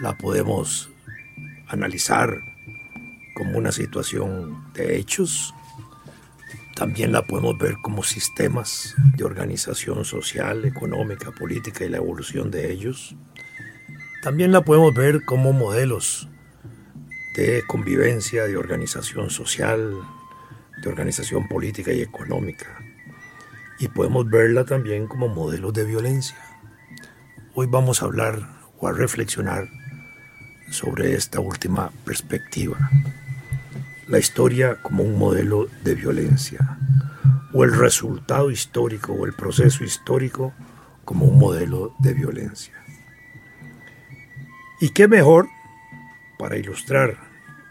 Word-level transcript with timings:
la 0.00 0.16
podemos 0.16 0.90
analizar 1.68 2.40
como 3.34 3.58
una 3.58 3.72
situación 3.72 4.72
de 4.74 4.96
hechos, 4.96 5.54
también 6.76 7.10
la 7.10 7.26
podemos 7.26 7.56
ver 7.56 7.76
como 7.80 8.02
sistemas 8.02 8.94
de 9.16 9.24
organización 9.24 10.04
social, 10.04 10.66
económica, 10.66 11.30
política 11.30 11.86
y 11.86 11.88
la 11.88 11.96
evolución 11.96 12.50
de 12.50 12.70
ellos. 12.70 13.16
También 14.22 14.52
la 14.52 14.62
podemos 14.62 14.92
ver 14.94 15.24
como 15.24 15.54
modelos 15.54 16.28
de 17.34 17.62
convivencia, 17.66 18.44
de 18.44 18.58
organización 18.58 19.30
social, 19.30 19.94
de 20.82 20.88
organización 20.88 21.48
política 21.48 21.92
y 21.92 22.02
económica. 22.02 22.66
Y 23.78 23.88
podemos 23.88 24.28
verla 24.28 24.66
también 24.66 25.06
como 25.06 25.28
modelos 25.28 25.72
de 25.72 25.84
violencia. 25.84 26.36
Hoy 27.54 27.68
vamos 27.68 28.02
a 28.02 28.04
hablar 28.04 28.48
o 28.78 28.86
a 28.86 28.92
reflexionar 28.92 29.66
sobre 30.70 31.14
esta 31.14 31.40
última 31.40 31.90
perspectiva. 32.04 32.90
La 34.08 34.18
historia 34.18 34.76
como 34.82 35.02
un 35.02 35.18
modelo 35.18 35.68
de 35.82 35.94
violencia 35.94 36.78
o 37.52 37.64
el 37.64 37.76
resultado 37.76 38.50
histórico 38.50 39.12
o 39.12 39.26
el 39.26 39.32
proceso 39.32 39.84
histórico 39.84 40.52
como 41.04 41.26
un 41.26 41.38
modelo 41.38 41.94
de 41.98 42.14
violencia. 42.14 42.74
¿Y 44.80 44.90
qué 44.90 45.08
mejor 45.08 45.48
para 46.38 46.56
ilustrar 46.56 47.16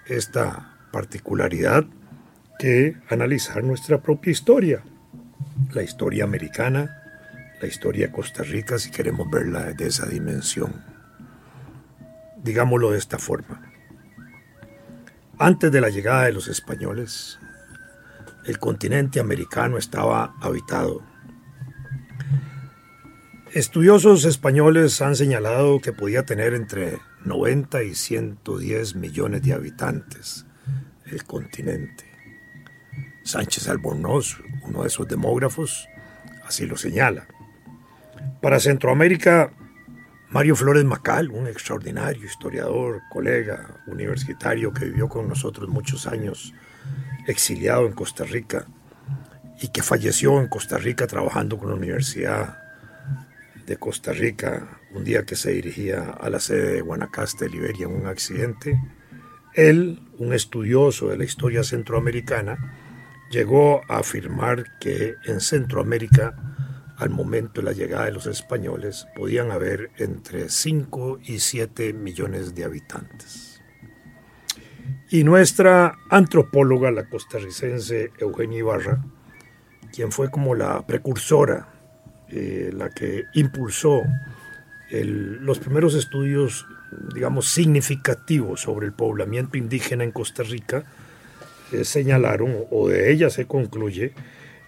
esta 0.08 0.76
particularidad 0.92 1.86
que 2.58 2.98
analizar 3.10 3.64
nuestra 3.64 4.02
propia 4.02 4.32
historia, 4.32 4.84
la 5.74 5.84
historia 5.84 6.24
americana, 6.24 7.04
la 7.62 7.68
historia 7.68 8.08
de 8.08 8.14
Costa 8.14 8.44
Rica, 8.44 8.80
si 8.80 8.92
queremos 8.92 9.30
verla 9.30 9.74
de 9.74 9.88
esa 9.88 10.06
dimensión. 10.06 10.95
Digámoslo 12.46 12.92
de 12.92 13.00
esta 13.00 13.18
forma. 13.18 13.60
Antes 15.40 15.72
de 15.72 15.82
la 15.82 15.90
llegada 15.90 16.26
de 16.26 16.32
los 16.32 16.48
españoles, 16.48 17.40
el 18.46 18.60
continente 18.60 19.20
americano 19.20 19.80
estaba 19.80 20.36
habitado. 20.40 21.02
Estudiosos 23.52 24.26
españoles 24.26 25.02
han 25.02 25.16
señalado 25.16 25.80
que 25.82 25.92
podía 25.92 26.24
tener 26.24 26.54
entre 26.54 27.00
90 27.24 27.82
y 27.82 27.96
110 27.96 28.96
millones 28.96 29.42
de 29.42 29.54
habitantes 29.54 30.46
el 31.06 31.24
continente. 31.24 32.06
Sánchez 33.24 33.70
Albornoz, 33.70 34.38
uno 34.62 34.84
de 34.84 34.90
esos 34.90 35.08
demógrafos, 35.08 35.88
así 36.46 36.68
lo 36.68 36.78
señala. 36.78 37.26
Para 38.40 38.60
Centroamérica, 38.60 39.52
Mario 40.36 40.58
Flores 40.58 40.84
Macal, 40.84 41.32
un 41.32 41.48
extraordinario 41.48 42.26
historiador, 42.26 43.04
colega 43.10 43.80
universitario 43.88 44.74
que 44.74 44.84
vivió 44.84 45.08
con 45.08 45.30
nosotros 45.30 45.70
muchos 45.70 46.08
años, 46.08 46.54
exiliado 47.26 47.86
en 47.86 47.94
Costa 47.94 48.26
Rica 48.26 48.68
y 49.62 49.70
que 49.70 49.82
falleció 49.82 50.42
en 50.42 50.50
Costa 50.50 50.78
Rica 50.78 51.08
trabajando 51.08 51.58
con 51.58 51.70
la 51.70 51.76
Universidad 51.76 52.58
de 53.66 53.78
Costa 53.78 54.12
Rica 54.12 54.82
un 54.94 55.06
día 55.06 55.26
que 55.26 55.38
se 55.38 55.52
dirigía 55.52 56.10
a 56.10 56.30
la 56.30 56.42
sede 56.42 56.74
de 56.74 56.82
Guanacaste, 56.82 57.48
Liberia, 57.48 57.86
en 57.86 57.94
un 57.94 58.08
accidente. 58.08 58.78
Él, 59.54 60.02
un 60.18 60.34
estudioso 60.34 61.08
de 61.08 61.18
la 61.18 61.24
historia 61.24 61.64
centroamericana, 61.64 62.58
llegó 63.32 63.84
a 63.88 64.00
afirmar 64.00 64.66
que 64.82 65.16
en 65.28 65.40
Centroamérica, 65.40 66.55
al 66.98 67.10
momento 67.10 67.62
de 67.62 67.66
la 67.66 67.74
llegada 67.74 68.06
de 68.06 68.12
los 68.12 68.28
españoles, 68.28 69.08
podían 69.16 69.52
haber 69.52 69.92
entre 69.98 70.50
5 70.50 71.20
y 71.24 71.40
7 71.40 71.94
millones 71.94 72.56
de 72.56 72.64
habitantes. 72.64 73.62
Y 75.10 75.24
nuestra 75.24 75.98
antropóloga, 76.10 76.92
la 76.92 77.10
costarricense 77.10 78.12
Eugenia 78.20 78.60
Ibarra, 78.60 79.04
quien 79.94 80.12
fue 80.12 80.30
como 80.30 80.56
la 80.56 80.86
precursora, 80.86 81.70
eh, 82.30 82.72
la 82.74 82.90
que 82.90 83.26
impulsó 83.34 84.02
los 84.92 85.60
primeros 85.60 85.96
estudios, 85.96 86.66
digamos, 87.14 87.50
significativos 87.50 88.62
sobre 88.62 88.86
el 88.86 88.94
poblamiento 88.94 89.58
indígena 89.58 90.04
en 90.04 90.12
Costa 90.12 90.44
Rica, 90.44 90.86
eh, 91.72 91.84
señalaron, 91.84 92.66
o 92.72 92.88
de 92.88 93.12
ella 93.12 93.30
se 93.30 93.46
concluye, 93.46 94.14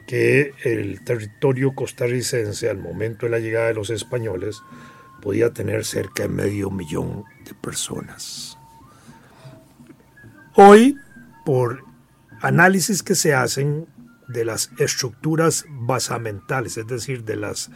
que 0.08 0.54
el 0.64 1.04
territorio 1.04 1.76
costarricense 1.76 2.70
al 2.70 2.78
momento 2.78 3.26
de 3.26 3.34
la 3.34 3.40
llegada 3.40 3.68
de 3.68 3.74
los 3.74 3.90
españoles 3.90 4.62
podía 5.22 5.52
tener 5.54 5.86
cerca 5.86 6.24
de 6.24 6.30
medio 6.30 6.72
millón 6.72 7.26
de 7.46 7.54
personas. 7.54 8.58
Hoy, 10.56 10.96
por 11.46 11.84
análisis 12.42 13.04
que 13.04 13.16
se 13.16 13.34
hacen 13.34 13.86
de 14.28 14.46
las 14.46 14.72
estructuras 14.80 15.66
basamentales, 15.70 16.78
es 16.78 16.88
decir, 16.88 17.24
de, 17.24 17.36
las, 17.36 17.70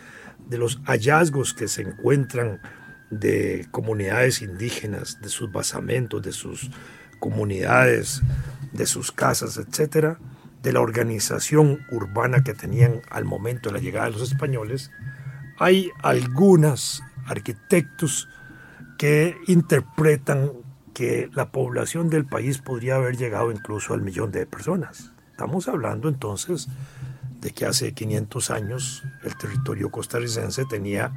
de 0.48 0.58
los 0.58 0.80
hallazgos 0.86 1.54
que 1.54 1.68
se 1.68 1.82
encuentran 1.82 2.62
de 3.10 3.68
comunidades 3.72 4.42
indígenas, 4.42 5.20
de 5.22 5.30
sus 5.30 5.52
basamentos, 5.52 6.22
de 6.22 6.32
sus 6.32 6.72
comunidades, 7.20 8.22
de 8.72 8.86
sus 8.86 9.12
casas, 9.12 9.58
etcétera, 9.58 10.18
de 10.62 10.74
la 10.74 10.82
organización 10.82 11.86
urbana 11.92 12.44
que 12.44 12.54
tenían 12.54 13.02
al 13.10 13.26
momento 13.26 13.70
de 13.70 13.74
la 13.74 13.82
llegada 13.82 14.06
de 14.06 14.12
los 14.12 14.22
españoles, 14.22 14.92
hay 15.58 15.90
algunos 16.02 17.04
arquitectos 17.26 18.28
que 18.98 19.36
interpretan 19.48 20.52
que 20.94 21.30
la 21.34 21.52
población 21.52 22.10
del 22.10 22.26
país 22.26 22.60
podría 22.60 22.96
haber 22.96 23.18
llegado 23.18 23.52
incluso 23.52 23.94
al 23.94 24.02
millón 24.02 24.32
de 24.32 24.46
personas. 24.46 25.14
Estamos 25.32 25.68
hablando 25.68 26.10
entonces 26.10 26.68
de 27.40 27.52
que 27.52 27.66
hace 27.66 27.94
500 27.94 28.52
años 28.52 29.04
el 29.24 29.36
territorio 29.36 29.90
costarricense 29.90 30.66
tenía 30.66 31.14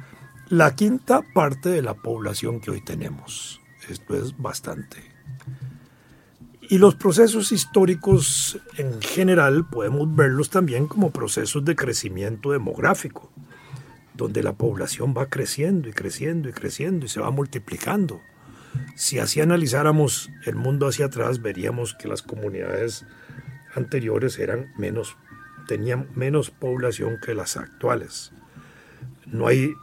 la 0.49 0.75
quinta 0.75 1.21
parte 1.33 1.69
de 1.69 1.81
la 1.81 1.93
población 1.93 2.59
que 2.59 2.71
hoy 2.71 2.83
tenemos. 2.83 3.61
Esto 3.87 4.15
es 4.15 4.35
bastante. 4.37 5.14
Y 6.67 6.79
los 6.79 6.95
procesos 6.95 7.51
históricos 7.51 8.59
en 8.77 8.99
general 9.01 9.67
podemos 9.69 10.15
verlos 10.15 10.49
también 10.49 10.87
como 10.87 11.11
procesos 11.11 11.63
de 11.63 11.75
crecimiento 11.75 12.51
demográfico, 12.51 13.31
donde 14.15 14.41
la 14.41 14.53
población 14.53 15.13
va 15.15 15.29
creciendo 15.29 15.89
y 15.89 15.93
creciendo 15.93 16.49
y 16.49 16.53
creciendo 16.53 17.05
y 17.05 17.09
se 17.09 17.19
va 17.19 17.29
multiplicando. 17.29 18.21
Si 18.95 19.19
así 19.19 19.41
analizáramos 19.41 20.29
el 20.45 20.55
mundo 20.55 20.87
hacia 20.87 21.05
atrás, 21.05 21.41
veríamos 21.41 21.93
que 21.93 22.07
las 22.07 22.21
comunidades 22.21 23.05
anteriores 23.75 24.39
eran 24.39 24.71
menos, 24.77 25.17
tenían 25.67 26.09
menos 26.15 26.49
población 26.49 27.19
que 27.23 27.35
las 27.35 27.57
actuales. 27.57 28.31
No 29.27 29.47
hay 29.47 29.73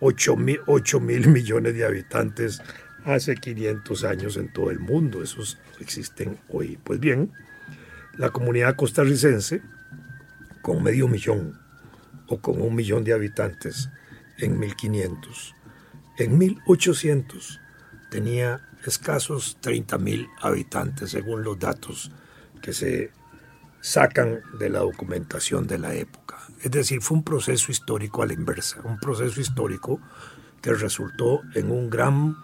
8 0.00 0.36
mil, 0.36 0.60
8 0.66 1.00
mil 1.00 1.28
millones 1.28 1.74
de 1.74 1.84
habitantes 1.84 2.62
hace 3.04 3.34
500 3.36 4.04
años 4.04 4.36
en 4.36 4.52
todo 4.52 4.70
el 4.70 4.78
mundo. 4.78 5.22
Esos 5.22 5.58
existen 5.80 6.38
hoy. 6.48 6.78
Pues 6.82 7.00
bien, 7.00 7.32
la 8.16 8.30
comunidad 8.30 8.76
costarricense, 8.76 9.62
con 10.62 10.82
medio 10.82 11.08
millón 11.08 11.58
o 12.26 12.40
con 12.40 12.60
un 12.60 12.74
millón 12.74 13.04
de 13.04 13.12
habitantes 13.12 13.88
en 14.38 14.58
1500, 14.58 15.54
en 16.18 16.36
1800 16.36 17.60
tenía 18.10 18.60
escasos 18.84 19.58
30 19.60 19.98
mil 19.98 20.28
habitantes, 20.40 21.10
según 21.10 21.44
los 21.44 21.58
datos 21.58 22.10
que 22.60 22.72
se 22.72 23.12
sacan 23.80 24.40
de 24.58 24.68
la 24.68 24.80
documentación 24.80 25.66
de 25.66 25.78
la 25.78 25.94
época. 25.94 26.38
Es 26.60 26.70
decir, 26.72 27.00
fue 27.02 27.18
un 27.18 27.24
proceso 27.24 27.70
histórico 27.70 28.22
a 28.22 28.26
la 28.26 28.32
inversa, 28.32 28.80
un 28.82 28.98
proceso 28.98 29.40
histórico 29.40 30.00
que 30.60 30.74
resultó 30.74 31.42
en 31.54 31.70
un 31.70 31.88
gran 31.88 32.36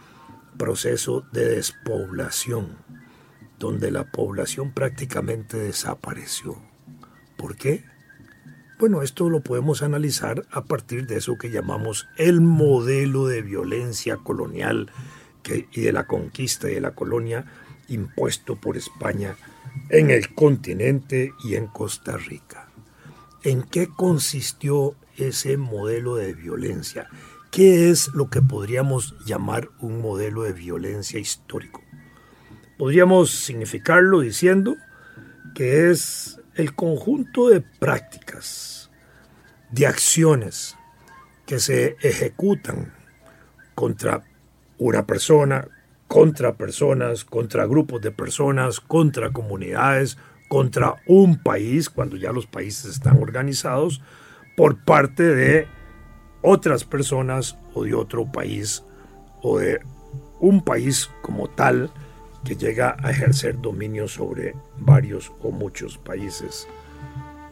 proceso 0.56 1.24
de 1.32 1.56
despoblación, 1.56 2.78
donde 3.58 3.90
la 3.90 4.10
población 4.10 4.72
prácticamente 4.72 5.56
desapareció. 5.56 6.56
¿Por 7.36 7.56
qué? 7.56 7.84
Bueno, 8.78 9.02
esto 9.02 9.30
lo 9.30 9.40
podemos 9.40 9.82
analizar 9.82 10.46
a 10.50 10.64
partir 10.64 11.06
de 11.06 11.16
eso 11.16 11.38
que 11.38 11.50
llamamos 11.50 12.08
el 12.16 12.40
modelo 12.40 13.26
de 13.26 13.42
violencia 13.42 14.16
colonial 14.16 14.90
y 15.72 15.80
de 15.80 15.92
la 15.92 16.06
conquista 16.06 16.70
y 16.70 16.74
de 16.74 16.80
la 16.80 16.94
colonia 16.94 17.44
impuesto 17.88 18.56
por 18.56 18.76
España 18.76 19.36
en 19.90 20.10
el 20.10 20.34
continente 20.34 21.32
y 21.44 21.54
en 21.56 21.66
Costa 21.66 22.16
Rica. 22.16 22.68
¿En 23.42 23.62
qué 23.62 23.88
consistió 23.88 24.94
ese 25.16 25.56
modelo 25.56 26.16
de 26.16 26.34
violencia? 26.34 27.08
¿Qué 27.54 27.88
es 27.88 28.08
lo 28.08 28.30
que 28.30 28.42
podríamos 28.42 29.14
llamar 29.24 29.68
un 29.78 30.02
modelo 30.02 30.42
de 30.42 30.52
violencia 30.52 31.20
histórico? 31.20 31.84
Podríamos 32.76 33.30
significarlo 33.30 34.18
diciendo 34.22 34.74
que 35.54 35.88
es 35.88 36.40
el 36.56 36.74
conjunto 36.74 37.50
de 37.50 37.60
prácticas, 37.60 38.90
de 39.70 39.86
acciones 39.86 40.76
que 41.46 41.60
se 41.60 41.96
ejecutan 42.00 42.92
contra 43.76 44.24
una 44.78 45.06
persona, 45.06 45.68
contra 46.08 46.56
personas, 46.56 47.24
contra 47.24 47.66
grupos 47.66 48.00
de 48.00 48.10
personas, 48.10 48.80
contra 48.80 49.32
comunidades, 49.32 50.18
contra 50.48 50.96
un 51.06 51.40
país, 51.40 51.88
cuando 51.88 52.16
ya 52.16 52.32
los 52.32 52.48
países 52.48 52.86
están 52.86 53.22
organizados, 53.22 54.02
por 54.56 54.84
parte 54.84 55.22
de 55.22 55.68
otras 56.46 56.84
personas 56.84 57.56
o 57.72 57.84
de 57.84 57.94
otro 57.94 58.30
país 58.30 58.84
o 59.40 59.58
de 59.58 59.80
un 60.40 60.62
país 60.62 61.10
como 61.22 61.48
tal 61.48 61.90
que 62.44 62.54
llega 62.54 62.96
a 63.02 63.10
ejercer 63.10 63.58
dominio 63.62 64.06
sobre 64.06 64.54
varios 64.78 65.32
o 65.42 65.50
muchos 65.50 65.96
países 65.96 66.68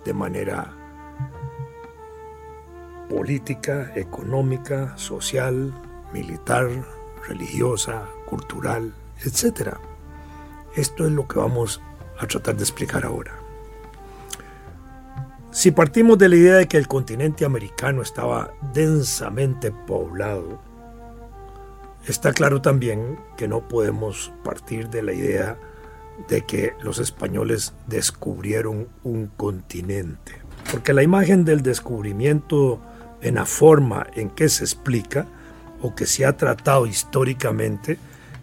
de 0.04 0.12
manera 0.12 0.74
política, 3.08 3.92
económica, 3.94 4.96
social, 4.98 5.72
militar, 6.12 6.68
religiosa, 7.26 8.06
cultural, 8.26 8.92
etc. 9.24 9.78
Esto 10.76 11.06
es 11.06 11.12
lo 11.12 11.26
que 11.26 11.38
vamos 11.38 11.80
a 12.18 12.26
tratar 12.26 12.56
de 12.56 12.62
explicar 12.64 13.06
ahora. 13.06 13.41
Si 15.52 15.70
partimos 15.70 16.16
de 16.16 16.30
la 16.30 16.36
idea 16.36 16.54
de 16.54 16.66
que 16.66 16.78
el 16.78 16.88
continente 16.88 17.44
americano 17.44 18.00
estaba 18.00 18.54
densamente 18.72 19.70
poblado, 19.70 20.58
está 22.06 22.32
claro 22.32 22.62
también 22.62 23.18
que 23.36 23.46
no 23.48 23.68
podemos 23.68 24.32
partir 24.42 24.88
de 24.88 25.02
la 25.02 25.12
idea 25.12 25.58
de 26.26 26.46
que 26.46 26.72
los 26.80 26.98
españoles 26.98 27.74
descubrieron 27.86 28.88
un 29.04 29.26
continente, 29.26 30.40
porque 30.70 30.94
la 30.94 31.02
imagen 31.02 31.44
del 31.44 31.60
descubrimiento 31.60 32.80
en 33.20 33.34
la 33.34 33.44
forma 33.44 34.06
en 34.14 34.30
que 34.30 34.48
se 34.48 34.64
explica 34.64 35.26
o 35.82 35.94
que 35.94 36.06
se 36.06 36.24
ha 36.24 36.34
tratado 36.34 36.86
históricamente 36.86 37.98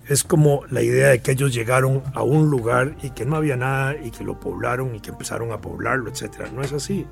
es 0.09 0.23
como 0.23 0.63
la 0.71 0.81
idea 0.81 1.09
de 1.09 1.21
que 1.21 1.31
ellos 1.31 1.53
llegaron 1.53 2.01
a 2.15 2.23
un 2.23 2.50
lugar 2.50 2.95
y 3.03 3.11
que 3.11 3.25
no 3.25 3.35
había 3.35 3.56
nada 3.56 3.95
y 3.95 4.09
que 4.09 4.23
lo 4.23 4.39
poblaron 4.39 4.95
y 4.95 5.00
que 5.00 5.11
empezaron 5.11 5.51
a 5.51 5.61
poblarlo, 5.61 6.09
etc. 6.09 6.51
No 6.53 6.63
es 6.63 6.73
así. 6.73 7.06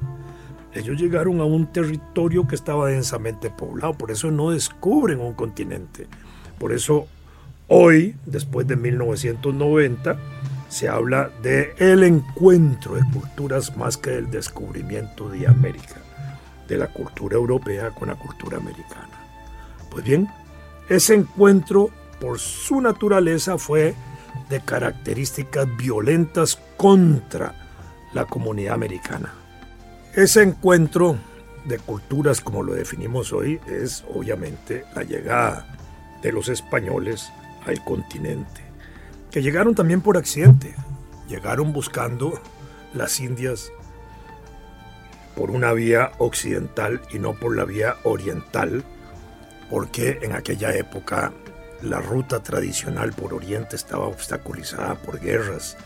Ellos 0.73 0.99
llegaron 0.99 1.39
a 1.39 1.45
un 1.45 1.71
territorio 1.71 2.47
que 2.47 2.55
estaba 2.55 2.89
densamente 2.89 3.51
poblado, 3.51 3.93
por 3.93 4.09
eso 4.09 4.31
no 4.31 4.49
descubren 4.49 5.19
un 5.19 5.35
continente. 5.35 6.07
Por 6.57 6.73
eso 6.73 7.07
hoy, 7.67 8.15
después 8.25 8.65
de 8.65 8.75
1990, 8.75 10.17
se 10.67 10.89
habla 10.89 11.29
de 11.43 11.75
el 11.77 12.03
encuentro 12.03 12.95
de 12.95 13.03
culturas 13.13 13.77
más 13.77 13.95
que 13.97 14.09
del 14.09 14.31
descubrimiento 14.31 15.29
de 15.29 15.47
América, 15.47 16.01
de 16.67 16.77
la 16.77 16.87
cultura 16.87 17.35
europea 17.35 17.91
con 17.91 18.07
la 18.09 18.15
cultura 18.15 18.57
americana. 18.57 19.21
Pues 19.91 20.03
bien, 20.03 20.27
ese 20.89 21.13
encuentro 21.13 21.91
por 22.19 22.39
su 22.39 22.81
naturaleza 22.81 23.57
fue 23.57 23.95
de 24.49 24.61
características 24.61 25.67
violentas 25.77 26.59
contra 26.77 27.53
la 28.13 28.25
comunidad 28.25 28.73
americana. 28.73 29.33
Ese 30.13 30.41
encuentro 30.41 31.17
de 31.65 31.79
culturas 31.79 32.41
como 32.41 32.63
lo 32.63 32.73
definimos 32.73 33.33
hoy 33.33 33.59
es 33.67 34.03
obviamente 34.13 34.85
la 34.95 35.03
llegada 35.03 35.67
de 36.21 36.31
los 36.31 36.49
españoles 36.49 37.31
al 37.65 37.83
continente, 37.83 38.61
que 39.29 39.41
llegaron 39.41 39.75
también 39.75 40.01
por 40.01 40.17
accidente, 40.17 40.73
llegaron 41.27 41.73
buscando 41.73 42.41
las 42.93 43.19
Indias 43.19 43.71
por 45.35 45.51
una 45.51 45.73
vía 45.73 46.13
occidental 46.17 47.01
y 47.11 47.19
no 47.19 47.33
por 47.33 47.55
la 47.55 47.65
vía 47.65 47.97
oriental, 48.03 48.83
porque 49.69 50.19
en 50.21 50.33
aquella 50.33 50.73
época 50.73 51.33
la 51.81 51.99
ruta 52.01 52.41
tradicional 52.41 53.13
por 53.13 53.33
Oriente 53.33 53.75
estaba 53.75 54.07
obstaculizada 54.07 54.95
por 54.95 55.19
guerras 55.19 55.77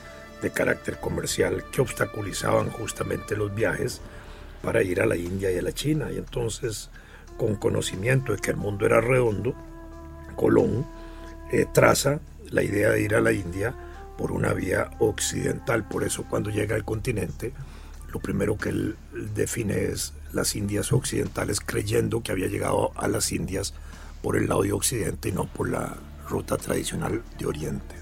de 0.41 0.49
carácter 0.51 0.97
comercial 0.99 1.63
que 1.71 1.81
obstaculizaban 1.81 2.69
justamente 2.69 3.35
los 3.35 3.53
viajes 3.53 4.01
para 4.63 4.83
ir 4.83 5.01
a 5.01 5.05
la 5.05 5.15
India 5.15 5.51
y 5.51 5.57
a 5.57 5.61
la 5.61 5.73
China. 5.73 6.11
Y 6.11 6.17
entonces, 6.17 6.89
con 7.38 7.55
conocimiento 7.55 8.33
de 8.33 8.39
que 8.39 8.51
el 8.51 8.57
mundo 8.57 8.85
era 8.85 9.01
redondo, 9.01 9.53
Colón 10.35 10.85
eh, 11.51 11.65
traza 11.71 12.19
la 12.49 12.63
idea 12.63 12.91
de 12.91 13.01
ir 13.01 13.15
a 13.15 13.21
la 13.21 13.31
India 13.31 13.73
por 14.17 14.31
una 14.31 14.53
vía 14.53 14.91
occidental. 14.99 15.88
Por 15.88 16.03
eso 16.03 16.25
cuando 16.29 16.49
llega 16.49 16.75
al 16.75 16.85
continente, 16.85 17.53
lo 18.11 18.19
primero 18.19 18.57
que 18.57 18.69
él 18.69 18.95
define 19.35 19.85
es 19.85 20.13
las 20.31 20.55
Indias 20.55 20.93
occidentales, 20.93 21.59
creyendo 21.59 22.23
que 22.23 22.31
había 22.31 22.47
llegado 22.47 22.91
a 22.95 23.07
las 23.07 23.31
Indias 23.31 23.73
por 24.21 24.38
el 24.38 24.47
lado 24.47 24.63
de 24.63 24.73
Occidente 24.73 25.29
y 25.29 25.31
no 25.31 25.45
por 25.45 25.69
la 25.69 25.95
ruta 26.27 26.57
tradicional 26.57 27.23
de 27.38 27.45
Oriente. 27.45 27.95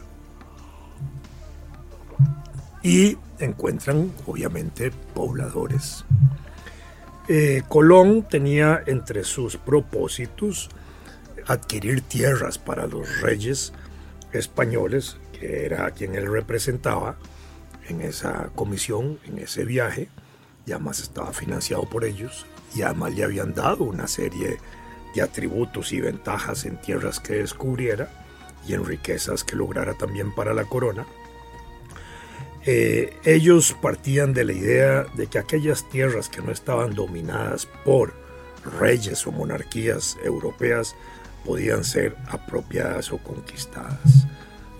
Y 2.84 3.18
encuentran, 3.40 4.12
obviamente, 4.26 4.92
pobladores. 5.14 6.06
Eh, 7.28 7.64
Colón 7.68 8.26
tenía 8.30 8.82
entre 8.86 9.24
sus 9.24 9.58
propósitos 9.58 10.70
adquirir 11.46 12.02
tierras 12.02 12.58
para 12.58 12.88
los 12.88 13.22
reyes 13.22 13.74
españoles, 14.32 15.18
que 15.34 15.66
era 15.66 15.86
a 15.86 15.92
quien 15.92 16.16
él 16.16 16.32
representaba 16.32 17.18
en 17.88 18.02
esa 18.02 18.50
comisión, 18.56 19.20
en 19.26 19.40
ese 19.40 19.66
viaje, 19.66 20.10
y 20.66 20.72
además 20.72 21.00
estaba 21.00 21.34
financiado 21.34 21.84
por 21.84 22.06
ellos, 22.06 22.46
y 22.76 22.84
además 22.84 23.16
le 23.16 23.24
habían 23.24 23.54
dado 23.54 23.84
una 23.84 24.08
serie 24.08 24.50
de 24.50 24.60
atributos 25.18 25.92
y 25.92 26.00
ventajas 26.00 26.66
en 26.66 26.80
tierras 26.80 27.20
que 27.20 27.34
descubriera 27.34 28.10
y 28.68 28.74
en 28.74 28.86
riquezas 28.86 29.44
que 29.44 29.56
lograra 29.56 29.96
también 29.96 30.34
para 30.34 30.54
la 30.54 30.66
corona. 30.66 31.06
Eh, 32.66 33.18
ellos 33.26 33.76
partían 33.82 34.34
de 34.34 34.44
la 34.44 34.54
idea 34.54 35.06
de 35.16 35.28
que 35.28 35.40
aquellas 35.40 35.90
tierras 35.90 36.30
que 36.30 36.42
no 36.42 36.52
estaban 36.52 36.94
dominadas 36.94 37.68
por 37.84 38.14
reyes 38.80 39.26
o 39.26 39.32
monarquías 39.32 40.18
europeas 40.24 40.96
podían 41.46 41.84
ser 41.84 42.16
apropiadas 42.28 43.12
o 43.12 43.18
conquistadas. 43.18 44.28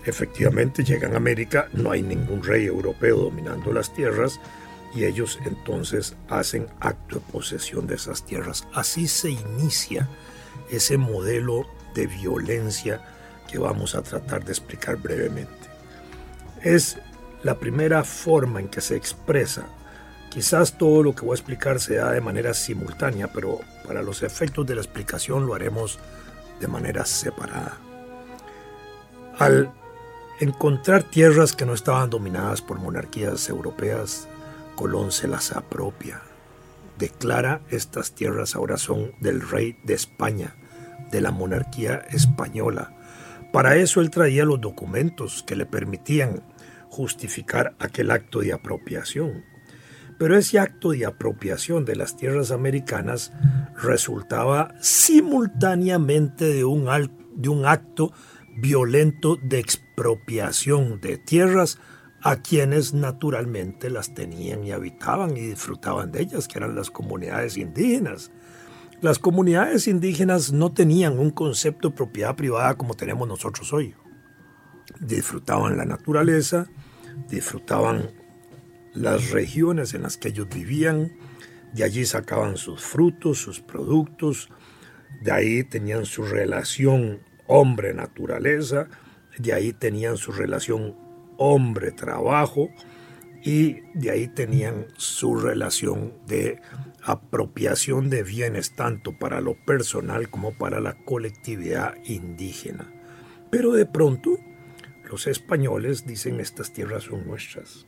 Efectivamente 0.04 0.84
llegan 0.84 1.14
a 1.14 1.18
América, 1.18 1.68
no 1.72 1.90
hay 1.90 2.02
ningún 2.02 2.42
rey 2.42 2.66
europeo 2.66 3.16
dominando 3.16 3.72
las 3.72 3.92
tierras, 3.92 4.40
y 4.94 5.04
ellos 5.04 5.38
entonces 5.44 6.16
hacen 6.28 6.66
acto 6.80 7.16
de 7.16 7.32
posesión 7.32 7.86
de 7.86 7.94
esas 7.94 8.24
tierras. 8.24 8.66
Así 8.72 9.06
se 9.06 9.30
inicia 9.30 10.08
ese 10.70 10.96
modelo 10.96 11.66
de 11.94 12.06
violencia 12.06 13.00
que 13.48 13.58
vamos 13.58 13.94
a 13.94 14.02
tratar 14.02 14.44
de 14.44 14.52
explicar 14.52 14.96
brevemente. 14.96 15.52
Es 16.62 16.98
la 17.42 17.58
primera 17.58 18.04
forma 18.04 18.60
en 18.60 18.68
que 18.68 18.80
se 18.80 18.96
expresa. 18.96 19.66
Quizás 20.30 20.76
todo 20.76 21.02
lo 21.02 21.14
que 21.14 21.22
voy 21.22 21.32
a 21.32 21.34
explicar 21.40 21.80
se 21.80 21.96
da 21.96 22.12
de 22.12 22.20
manera 22.20 22.54
simultánea, 22.54 23.32
pero 23.32 23.60
para 23.86 24.02
los 24.02 24.22
efectos 24.22 24.66
de 24.66 24.74
la 24.76 24.80
explicación 24.80 25.46
lo 25.46 25.54
haremos 25.54 25.98
de 26.60 26.68
manera 26.68 27.04
separada. 27.04 27.78
Al 29.38 29.72
encontrar 30.38 31.02
tierras 31.02 31.54
que 31.54 31.64
no 31.64 31.74
estaban 31.74 32.10
dominadas 32.10 32.62
por 32.62 32.78
monarquías 32.78 33.48
europeas, 33.48 34.28
Colón 34.80 35.12
se 35.12 35.28
las 35.28 35.52
apropia. 35.52 36.22
Declara 36.96 37.60
estas 37.68 38.14
tierras 38.14 38.56
ahora 38.56 38.78
son 38.78 39.12
del 39.20 39.46
rey 39.46 39.76
de 39.84 39.92
España, 39.92 40.56
de 41.10 41.20
la 41.20 41.32
monarquía 41.32 41.96
española. 41.96 42.96
Para 43.52 43.76
eso 43.76 44.00
él 44.00 44.08
traía 44.08 44.46
los 44.46 44.58
documentos 44.58 45.44
que 45.46 45.54
le 45.54 45.66
permitían 45.66 46.42
justificar 46.88 47.76
aquel 47.78 48.10
acto 48.10 48.40
de 48.40 48.54
apropiación. 48.54 49.44
Pero 50.18 50.38
ese 50.38 50.58
acto 50.58 50.92
de 50.92 51.04
apropiación 51.04 51.84
de 51.84 51.96
las 51.96 52.16
tierras 52.16 52.50
americanas 52.50 53.34
resultaba 53.76 54.72
simultáneamente 54.80 56.46
de 56.46 56.64
un, 56.64 56.88
de 57.34 57.48
un 57.50 57.66
acto 57.66 58.14
violento 58.56 59.36
de 59.42 59.58
expropiación 59.58 61.02
de 61.02 61.18
tierras 61.18 61.78
a 62.22 62.36
quienes 62.36 62.92
naturalmente 62.92 63.88
las 63.90 64.14
tenían 64.14 64.64
y 64.64 64.72
habitaban 64.72 65.36
y 65.36 65.40
disfrutaban 65.40 66.12
de 66.12 66.22
ellas, 66.22 66.48
que 66.48 66.58
eran 66.58 66.74
las 66.74 66.90
comunidades 66.90 67.56
indígenas. 67.56 68.30
Las 69.00 69.18
comunidades 69.18 69.88
indígenas 69.88 70.52
no 70.52 70.72
tenían 70.72 71.18
un 71.18 71.30
concepto 71.30 71.88
de 71.88 71.96
propiedad 71.96 72.36
privada 72.36 72.74
como 72.74 72.94
tenemos 72.94 73.26
nosotros 73.26 73.72
hoy. 73.72 73.94
Disfrutaban 75.00 75.78
la 75.78 75.86
naturaleza, 75.86 76.66
disfrutaban 77.28 78.10
las 78.92 79.30
regiones 79.30 79.94
en 79.94 80.02
las 80.02 80.18
que 80.18 80.28
ellos 80.28 80.48
vivían, 80.52 81.12
de 81.72 81.84
allí 81.84 82.04
sacaban 82.04 82.56
sus 82.56 82.82
frutos, 82.82 83.38
sus 83.38 83.60
productos, 83.60 84.50
de 85.22 85.32
ahí 85.32 85.64
tenían 85.64 86.04
su 86.04 86.24
relación 86.24 87.20
hombre-naturaleza, 87.46 88.88
de 89.38 89.52
ahí 89.52 89.72
tenían 89.72 90.16
su 90.16 90.32
relación 90.32 90.96
hombre-trabajo 91.40 92.70
y 93.42 93.80
de 93.94 94.10
ahí 94.10 94.28
tenían 94.28 94.86
su 94.98 95.34
relación 95.36 96.12
de 96.26 96.60
apropiación 97.02 98.10
de 98.10 98.22
bienes 98.22 98.72
tanto 98.72 99.18
para 99.18 99.40
lo 99.40 99.54
personal 99.64 100.28
como 100.28 100.52
para 100.52 100.80
la 100.80 101.02
colectividad 101.04 101.94
indígena. 102.04 102.92
Pero 103.50 103.72
de 103.72 103.86
pronto 103.86 104.38
los 105.08 105.26
españoles 105.26 106.06
dicen 106.06 106.40
estas 106.40 106.74
tierras 106.74 107.04
son 107.04 107.26
nuestras 107.26 107.86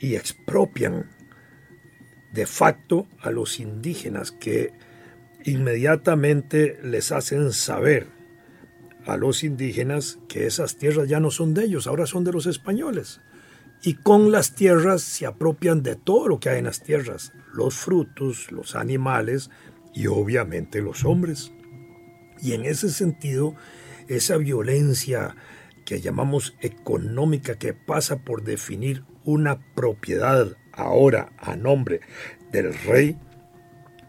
y 0.00 0.14
expropian 0.14 1.10
de 2.32 2.46
facto 2.46 3.06
a 3.20 3.30
los 3.30 3.60
indígenas 3.60 4.32
que 4.32 4.72
inmediatamente 5.44 6.78
les 6.82 7.12
hacen 7.12 7.52
saber 7.52 8.15
a 9.06 9.16
los 9.16 9.44
indígenas 9.44 10.18
que 10.28 10.46
esas 10.46 10.76
tierras 10.76 11.08
ya 11.08 11.20
no 11.20 11.30
son 11.30 11.54
de 11.54 11.64
ellos, 11.64 11.86
ahora 11.86 12.06
son 12.06 12.24
de 12.24 12.32
los 12.32 12.46
españoles. 12.46 13.20
Y 13.82 13.94
con 13.94 14.32
las 14.32 14.54
tierras 14.54 15.02
se 15.02 15.26
apropian 15.26 15.82
de 15.82 15.96
todo 15.96 16.28
lo 16.28 16.40
que 16.40 16.48
hay 16.48 16.58
en 16.58 16.64
las 16.64 16.82
tierras, 16.82 17.32
los 17.52 17.74
frutos, 17.76 18.50
los 18.50 18.74
animales 18.74 19.50
y 19.94 20.08
obviamente 20.08 20.82
los 20.82 21.04
hombres. 21.04 21.52
Y 22.42 22.52
en 22.52 22.64
ese 22.64 22.90
sentido, 22.90 23.54
esa 24.08 24.36
violencia 24.36 25.36
que 25.84 26.00
llamamos 26.00 26.56
económica 26.60 27.56
que 27.56 27.72
pasa 27.72 28.24
por 28.24 28.42
definir 28.42 29.04
una 29.24 29.60
propiedad 29.74 30.56
ahora 30.72 31.32
a 31.38 31.56
nombre 31.56 32.00
del 32.50 32.74
rey, 32.74 33.16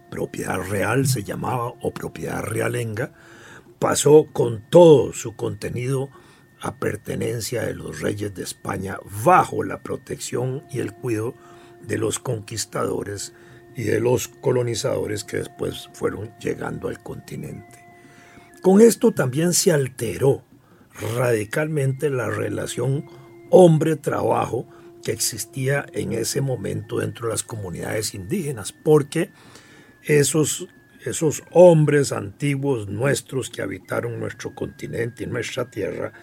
propiedad 0.09 0.59
real 0.59 1.07
se 1.07 1.23
llamaba 1.23 1.73
o 1.81 1.93
propiedad 1.93 2.41
realenga, 2.41 3.13
pasó 3.79 4.27
con 4.31 4.63
todo 4.69 5.13
su 5.13 5.35
contenido 5.35 6.09
a 6.59 6.75
pertenencia 6.75 7.63
de 7.63 7.75
los 7.75 8.01
reyes 8.01 8.33
de 8.33 8.43
España 8.43 8.99
bajo 9.23 9.63
la 9.63 9.83
protección 9.83 10.63
y 10.71 10.79
el 10.79 10.93
cuidado 10.93 11.35
de 11.81 11.97
los 11.97 12.19
conquistadores 12.19 13.33
y 13.75 13.83
de 13.83 13.99
los 13.99 14.27
colonizadores 14.27 15.23
que 15.23 15.37
después 15.37 15.89
fueron 15.93 16.33
llegando 16.39 16.87
al 16.87 17.01
continente. 17.03 17.85
Con 18.61 18.81
esto 18.81 19.11
también 19.11 19.53
se 19.53 19.71
alteró 19.71 20.43
radicalmente 21.15 22.09
la 22.09 22.29
relación 22.29 23.05
hombre-trabajo 23.51 24.67
que 25.03 25.11
existía 25.11 25.85
en 25.93 26.13
ese 26.13 26.41
momento 26.41 26.97
dentro 26.97 27.27
de 27.27 27.33
las 27.33 27.43
comunidades 27.43 28.15
indígenas, 28.15 28.73
porque 28.73 29.29
esos, 30.03 30.67
esos 31.09 31.43
hombres 31.51 32.11
antiguos 32.11 32.87
nuestros 32.87 33.49
que 33.49 33.61
habitaron 33.61 34.19
nuestro 34.19 34.53
continente 34.53 35.23
y 35.23 35.27
nuestra 35.27 35.69
tierra, 35.69 36.13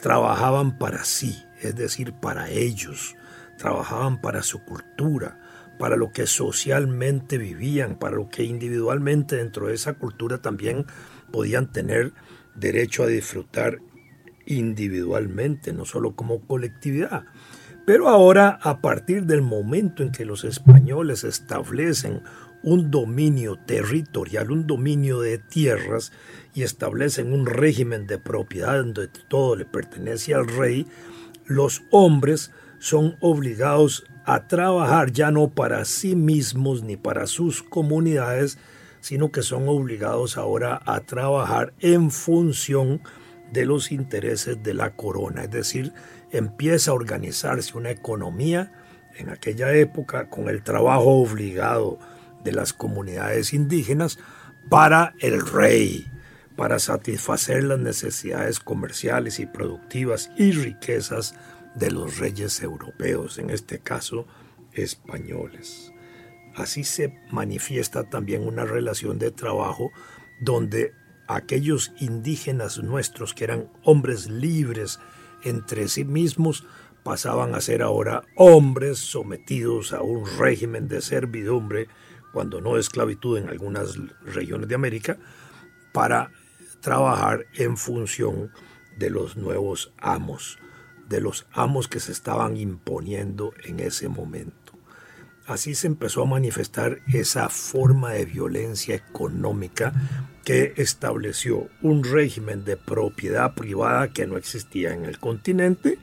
trabajaban 0.00 0.78
para 0.78 1.04
sí, 1.04 1.44
es 1.60 1.76
decir, 1.76 2.12
para 2.12 2.50
ellos, 2.50 3.16
trabajaban 3.56 4.20
para 4.20 4.42
su 4.42 4.64
cultura, 4.64 5.40
para 5.78 5.96
lo 5.96 6.12
que 6.12 6.26
socialmente 6.26 7.38
vivían, 7.38 7.98
para 7.98 8.16
lo 8.16 8.28
que 8.28 8.44
individualmente 8.44 9.36
dentro 9.36 9.68
de 9.68 9.74
esa 9.74 9.94
cultura 9.94 10.38
también 10.38 10.86
podían 11.32 11.72
tener 11.72 12.12
derecho 12.54 13.04
a 13.04 13.06
disfrutar 13.06 13.78
individualmente, 14.46 15.72
no 15.72 15.84
solo 15.84 16.16
como 16.16 16.40
colectividad. 16.46 17.24
Pero 17.88 18.08
ahora, 18.08 18.58
a 18.62 18.80
partir 18.82 19.24
del 19.24 19.40
momento 19.40 20.02
en 20.02 20.12
que 20.12 20.26
los 20.26 20.44
españoles 20.44 21.24
establecen 21.24 22.22
un 22.62 22.90
dominio 22.90 23.56
territorial, 23.56 24.50
un 24.50 24.66
dominio 24.66 25.20
de 25.20 25.38
tierras 25.38 26.12
y 26.54 26.62
establecen 26.62 27.32
un 27.32 27.46
régimen 27.46 28.06
de 28.06 28.18
propiedad 28.18 28.78
donde 28.78 29.08
todo 29.28 29.56
le 29.56 29.64
pertenece 29.64 30.34
al 30.34 30.48
rey, 30.48 30.86
los 31.46 31.82
hombres 31.90 32.52
son 32.78 33.16
obligados 33.20 34.04
a 34.24 34.46
trabajar 34.46 35.12
ya 35.12 35.30
no 35.30 35.48
para 35.48 35.84
sí 35.84 36.14
mismos 36.14 36.82
ni 36.82 36.96
para 36.96 37.26
sus 37.26 37.62
comunidades, 37.62 38.58
sino 39.00 39.32
que 39.32 39.42
son 39.42 39.68
obligados 39.68 40.36
ahora 40.36 40.80
a 40.84 41.00
trabajar 41.00 41.72
en 41.80 42.10
función 42.10 43.00
de 43.52 43.64
los 43.64 43.90
intereses 43.90 44.62
de 44.62 44.74
la 44.74 44.94
corona. 44.94 45.44
Es 45.44 45.50
decir, 45.50 45.92
empieza 46.30 46.90
a 46.90 46.94
organizarse 46.94 47.78
una 47.78 47.90
economía 47.90 48.72
en 49.16 49.30
aquella 49.30 49.72
época 49.72 50.28
con 50.28 50.48
el 50.48 50.62
trabajo 50.62 51.10
obligado 51.22 51.98
de 52.44 52.52
las 52.52 52.72
comunidades 52.72 53.52
indígenas 53.52 54.18
para 54.68 55.14
el 55.20 55.40
rey, 55.46 56.06
para 56.56 56.78
satisfacer 56.78 57.64
las 57.64 57.78
necesidades 57.78 58.60
comerciales 58.60 59.38
y 59.40 59.46
productivas 59.46 60.30
y 60.36 60.52
riquezas 60.52 61.34
de 61.74 61.90
los 61.90 62.18
reyes 62.18 62.60
europeos, 62.62 63.38
en 63.38 63.50
este 63.50 63.78
caso 63.78 64.26
españoles. 64.72 65.92
Así 66.56 66.84
se 66.84 67.14
manifiesta 67.30 68.04
también 68.04 68.46
una 68.46 68.64
relación 68.64 69.18
de 69.18 69.30
trabajo 69.30 69.92
donde 70.40 70.92
aquellos 71.28 71.92
indígenas 72.00 72.78
nuestros 72.78 73.34
que 73.34 73.44
eran 73.44 73.70
hombres 73.84 74.28
libres 74.28 74.98
entre 75.44 75.88
sí 75.88 76.04
mismos 76.04 76.66
pasaban 77.04 77.54
a 77.54 77.60
ser 77.60 77.82
ahora 77.82 78.24
hombres 78.34 78.98
sometidos 78.98 79.92
a 79.92 80.02
un 80.02 80.26
régimen 80.38 80.88
de 80.88 81.00
servidumbre 81.00 81.88
cuando 82.32 82.60
no 82.60 82.76
esclavitud 82.76 83.38
en 83.38 83.48
algunas 83.48 83.96
regiones 84.24 84.68
de 84.68 84.74
América, 84.74 85.18
para 85.92 86.30
trabajar 86.80 87.46
en 87.54 87.76
función 87.76 88.52
de 88.96 89.10
los 89.10 89.36
nuevos 89.36 89.92
amos, 89.98 90.58
de 91.08 91.20
los 91.20 91.46
amos 91.52 91.88
que 91.88 92.00
se 92.00 92.12
estaban 92.12 92.56
imponiendo 92.56 93.52
en 93.64 93.80
ese 93.80 94.08
momento. 94.08 94.72
Así 95.46 95.74
se 95.74 95.86
empezó 95.86 96.22
a 96.22 96.26
manifestar 96.26 97.00
esa 97.10 97.48
forma 97.48 98.12
de 98.12 98.26
violencia 98.26 98.94
económica 98.94 99.94
que 100.44 100.74
estableció 100.76 101.68
un 101.80 102.04
régimen 102.04 102.64
de 102.64 102.76
propiedad 102.76 103.54
privada 103.54 104.12
que 104.12 104.26
no 104.26 104.36
existía 104.36 104.92
en 104.92 105.06
el 105.06 105.18
continente 105.18 105.98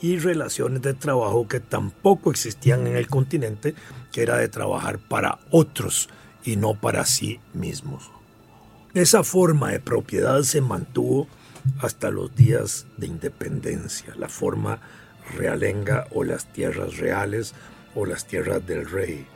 y 0.00 0.18
relaciones 0.18 0.82
de 0.82 0.94
trabajo 0.94 1.46
que 1.46 1.60
tampoco 1.60 2.30
existían 2.30 2.86
en 2.86 2.96
el 2.96 3.06
continente, 3.06 3.74
que 4.12 4.22
era 4.22 4.36
de 4.36 4.48
trabajar 4.48 4.98
para 4.98 5.38
otros 5.50 6.08
y 6.44 6.56
no 6.56 6.74
para 6.74 7.04
sí 7.04 7.40
mismos. 7.52 8.10
Esa 8.94 9.22
forma 9.22 9.70
de 9.70 9.80
propiedad 9.80 10.42
se 10.42 10.60
mantuvo 10.60 11.28
hasta 11.80 12.10
los 12.10 12.34
días 12.34 12.86
de 12.96 13.06
independencia, 13.06 14.14
la 14.16 14.28
forma 14.28 14.80
realenga 15.36 16.06
o 16.10 16.24
las 16.24 16.52
tierras 16.52 16.96
reales 16.96 17.54
o 17.94 18.06
las 18.06 18.26
tierras 18.26 18.66
del 18.66 18.90
rey. 18.90 19.26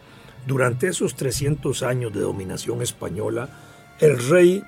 Durante 0.47 0.89
esos 0.89 1.15
300 1.15 1.83
años 1.83 2.13
de 2.13 2.21
dominación 2.21 2.83
española, 2.83 3.49
el 4.01 4.19
rey 4.29 4.65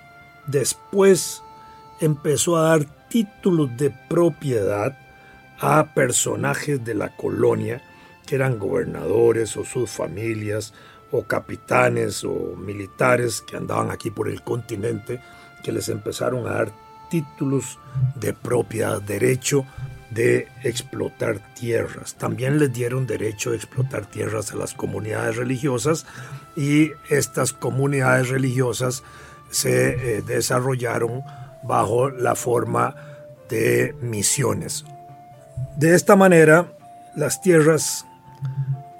después 0.47 1.43
empezó 2.01 2.57
a 2.57 2.69
dar 2.69 3.09
títulos 3.09 3.77
de 3.77 3.91
propiedad 4.09 4.97
a 5.61 5.95
personajes 5.95 6.85
de 6.85 6.95
la 6.95 7.17
colonia 7.17 7.83
que 8.27 8.35
eran 8.35 8.59
gobernadores 8.59 9.57
o 9.57 9.65
sus 9.65 9.91
familias 9.91 10.75
o 11.11 11.23
capitanes 11.23 12.25
o 12.25 12.57
militares 12.57 13.41
que 13.41 13.57
andaban 13.57 13.91
aquí 13.91 14.11
por 14.11 14.29
el 14.29 14.43
continente 14.43 15.21
que 15.63 15.73
les 15.73 15.89
empezaron 15.89 16.47
a 16.47 16.55
dar 16.55 16.73
títulos 17.09 17.79
de 18.17 18.33
propiedad, 18.33 19.01
derecho 19.01 19.65
de 20.11 20.49
explotar 20.65 21.55
tierras. 21.55 22.17
También 22.17 22.59
les 22.59 22.73
dieron 22.73 23.07
derecho 23.07 23.51
de 23.51 23.57
explotar 23.57 24.07
tierras 24.07 24.53
a 24.53 24.57
las 24.57 24.75
comunidades 24.75 25.37
religiosas 25.37 26.07
y 26.57 26.91
estas 27.09 27.53
comunidades 27.53 28.29
religiosas 28.29 29.05
se 29.51 30.17
eh, 30.19 30.23
desarrollaron 30.23 31.23
bajo 31.63 32.11
la 32.11 32.35
forma 32.35 32.95
de 33.49 33.95
misiones 34.01 34.85
de 35.77 35.95
esta 35.95 36.17
manera, 36.17 36.73
las 37.15 37.41
tierras 37.43 38.07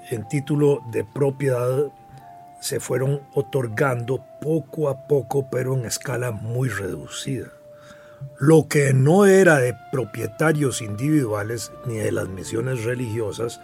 en 0.09 0.27
título 0.27 0.83
de 0.91 1.03
propiedad 1.03 1.91
se 2.59 2.79
fueron 2.79 3.21
otorgando 3.33 4.23
poco 4.41 4.89
a 4.89 5.07
poco, 5.07 5.49
pero 5.49 5.73
en 5.75 5.85
escala 5.85 6.31
muy 6.31 6.69
reducida. 6.69 7.47
Lo 8.39 8.67
que 8.67 8.93
no 8.93 9.25
era 9.25 9.57
de 9.57 9.75
propietarios 9.91 10.81
individuales 10.81 11.71
ni 11.85 11.95
de 11.95 12.11
las 12.11 12.27
misiones 12.27 12.83
religiosas 12.83 13.59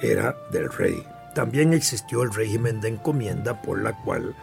era 0.00 0.36
del 0.50 0.70
rey. 0.70 1.02
también 1.34 1.72
existió 1.72 2.22
el 2.22 2.32
régimen 2.32 2.80
de 2.80 2.88
encomienda 2.88 3.60
por 3.60 3.82
la 3.82 3.92
cual 4.04 4.36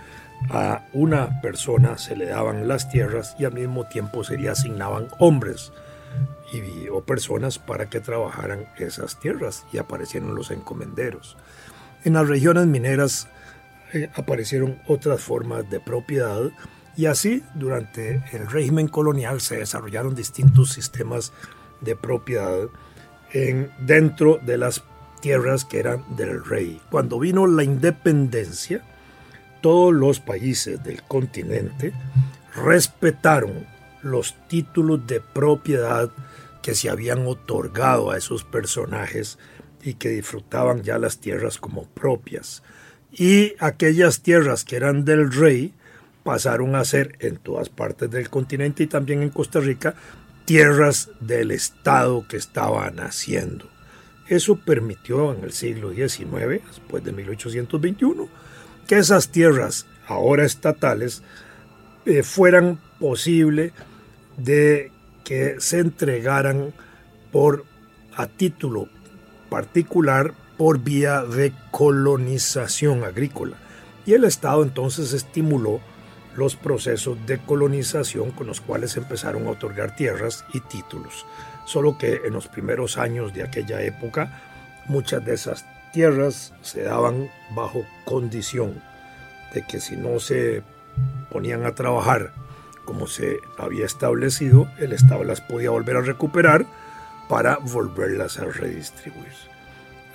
a 0.50 0.84
una 0.92 1.40
persona 1.40 1.98
se 1.98 2.18
le 2.18 2.26
daban 2.26 2.68
las 2.68 2.90
tierras 2.90 3.36
y 3.40 3.46
al 3.46 3.54
mismo 3.54 3.86
tiempo 3.86 4.26
se 4.26 4.38
le 4.38 4.50
asignaban 4.50 5.08
hombres 5.20 5.72
y, 6.52 6.88
o 6.90 7.02
personas 7.02 7.60
para 7.60 7.90
que 7.90 8.00
trabajaran 8.00 8.68
esas 8.78 9.20
tierras 9.20 9.66
y 9.72 9.78
aparecieron 9.78 10.36
los 10.36 10.52
encomenderos. 10.52 11.38
En 12.04 12.14
las 12.14 12.28
regiones 12.28 12.68
mineras 12.68 13.28
eh, 13.94 14.10
aparecieron 14.16 14.82
otras 14.88 15.22
formas 15.22 15.70
de 15.70 15.80
propiedad 15.80 16.52
y 16.98 17.06
así 17.06 17.44
durante 17.56 18.24
el 18.34 18.48
régimen 18.50 18.88
colonial 18.88 19.42
se 19.42 19.58
desarrollaron 19.58 20.16
distintos 20.16 20.72
sistemas 20.72 21.32
de 21.80 21.96
propiedad 21.96 22.68
en, 23.32 23.72
dentro 23.80 24.40
de 24.44 24.58
las 24.58 24.84
tierras 25.22 25.66
que 25.66 25.80
eran 25.80 26.04
del 26.16 26.44
rey. 26.44 26.82
Cuando 26.90 27.20
vino 27.20 27.48
la 27.48 27.64
independencia, 27.64 28.82
todos 29.62 29.94
los 29.94 30.20
países 30.20 30.84
del 30.84 31.04
continente 31.04 31.94
respetaron 32.56 33.66
los 34.04 34.36
títulos 34.48 35.06
de 35.08 35.20
propiedad 35.22 36.12
que 36.62 36.76
se 36.76 36.90
habían 36.90 37.26
otorgado 37.28 38.12
a 38.12 38.18
esos 38.18 38.44
personajes 38.44 39.38
y 39.84 39.96
que 39.96 40.10
disfrutaban 40.10 40.84
ya 40.84 40.98
las 40.98 41.20
tierras 41.20 41.58
como 41.58 41.86
propias. 41.86 42.64
Y 43.12 43.54
aquellas 43.60 44.22
tierras 44.22 44.64
que 44.64 44.76
eran 44.76 45.04
del 45.06 45.32
rey 45.32 45.74
pasaron 46.24 46.76
a 46.76 46.86
ser 46.86 47.16
en 47.20 47.38
todas 47.38 47.70
partes 47.70 48.10
del 48.12 48.30
continente 48.30 48.84
y 48.84 48.88
también 48.88 49.24
en 49.24 49.30
Costa 49.30 49.60
Rica 49.60 49.96
tierras 50.46 51.10
del 51.20 51.52
Estado 51.52 52.26
que 52.28 52.38
estaba 52.38 52.90
naciendo. 52.92 53.70
Eso 54.28 54.56
permitió 54.56 55.34
en 55.34 55.44
el 55.44 55.52
siglo 55.52 55.92
XIX, 55.92 56.62
después 56.66 57.04
de 57.04 57.12
1821, 57.12 58.30
que 58.88 58.98
esas 58.98 59.30
tierras, 59.30 59.88
ahora 60.08 60.46
estatales, 60.46 61.22
eh, 62.06 62.24
fueran 62.24 62.80
posible 63.00 63.74
de 64.44 64.92
que 65.24 65.56
se 65.60 65.80
entregaran 65.80 66.74
por 67.32 67.66
a 68.16 68.28
título 68.28 68.90
particular 69.50 70.34
por 70.58 70.80
vía 70.80 71.24
de 71.24 71.54
colonización 71.72 73.04
agrícola. 73.04 73.58
Y 74.06 74.14
el 74.14 74.24
Estado 74.24 74.64
entonces 74.64 75.14
estimuló 75.14 75.82
los 76.36 76.56
procesos 76.56 77.18
de 77.26 77.40
colonización 77.40 78.32
con 78.32 78.48
los 78.48 78.62
cuales 78.62 78.96
empezaron 78.96 79.48
a 79.48 79.52
otorgar 79.52 79.96
tierras 79.96 80.46
y 80.54 80.60
títulos. 80.62 81.26
Solo 81.66 81.98
que 81.98 82.22
en 82.26 82.34
los 82.34 82.48
primeros 82.48 82.98
años 82.98 83.34
de 83.34 83.44
aquella 83.44 83.82
época 83.82 84.42
muchas 84.88 85.24
de 85.26 85.34
esas 85.34 85.66
tierras 85.94 86.54
se 86.62 86.84
daban 86.84 87.30
bajo 87.54 87.86
condición 88.06 88.82
de 89.54 89.66
que 89.66 89.80
si 89.80 89.98
no 89.98 90.20
se 90.20 90.64
ponían 91.30 91.66
a 91.66 91.76
trabajar 91.76 92.32
como 92.86 93.08
se 93.08 93.40
había 93.58 93.86
establecido, 93.86 94.70
el 94.78 94.94
Estado 94.94 95.24
las 95.24 95.42
podía 95.42 95.70
volver 95.70 95.98
a 95.98 96.02
recuperar 96.02 96.66
para 97.30 97.58
volverlas 97.58 98.40
a 98.40 98.46
redistribuir. 98.46 99.34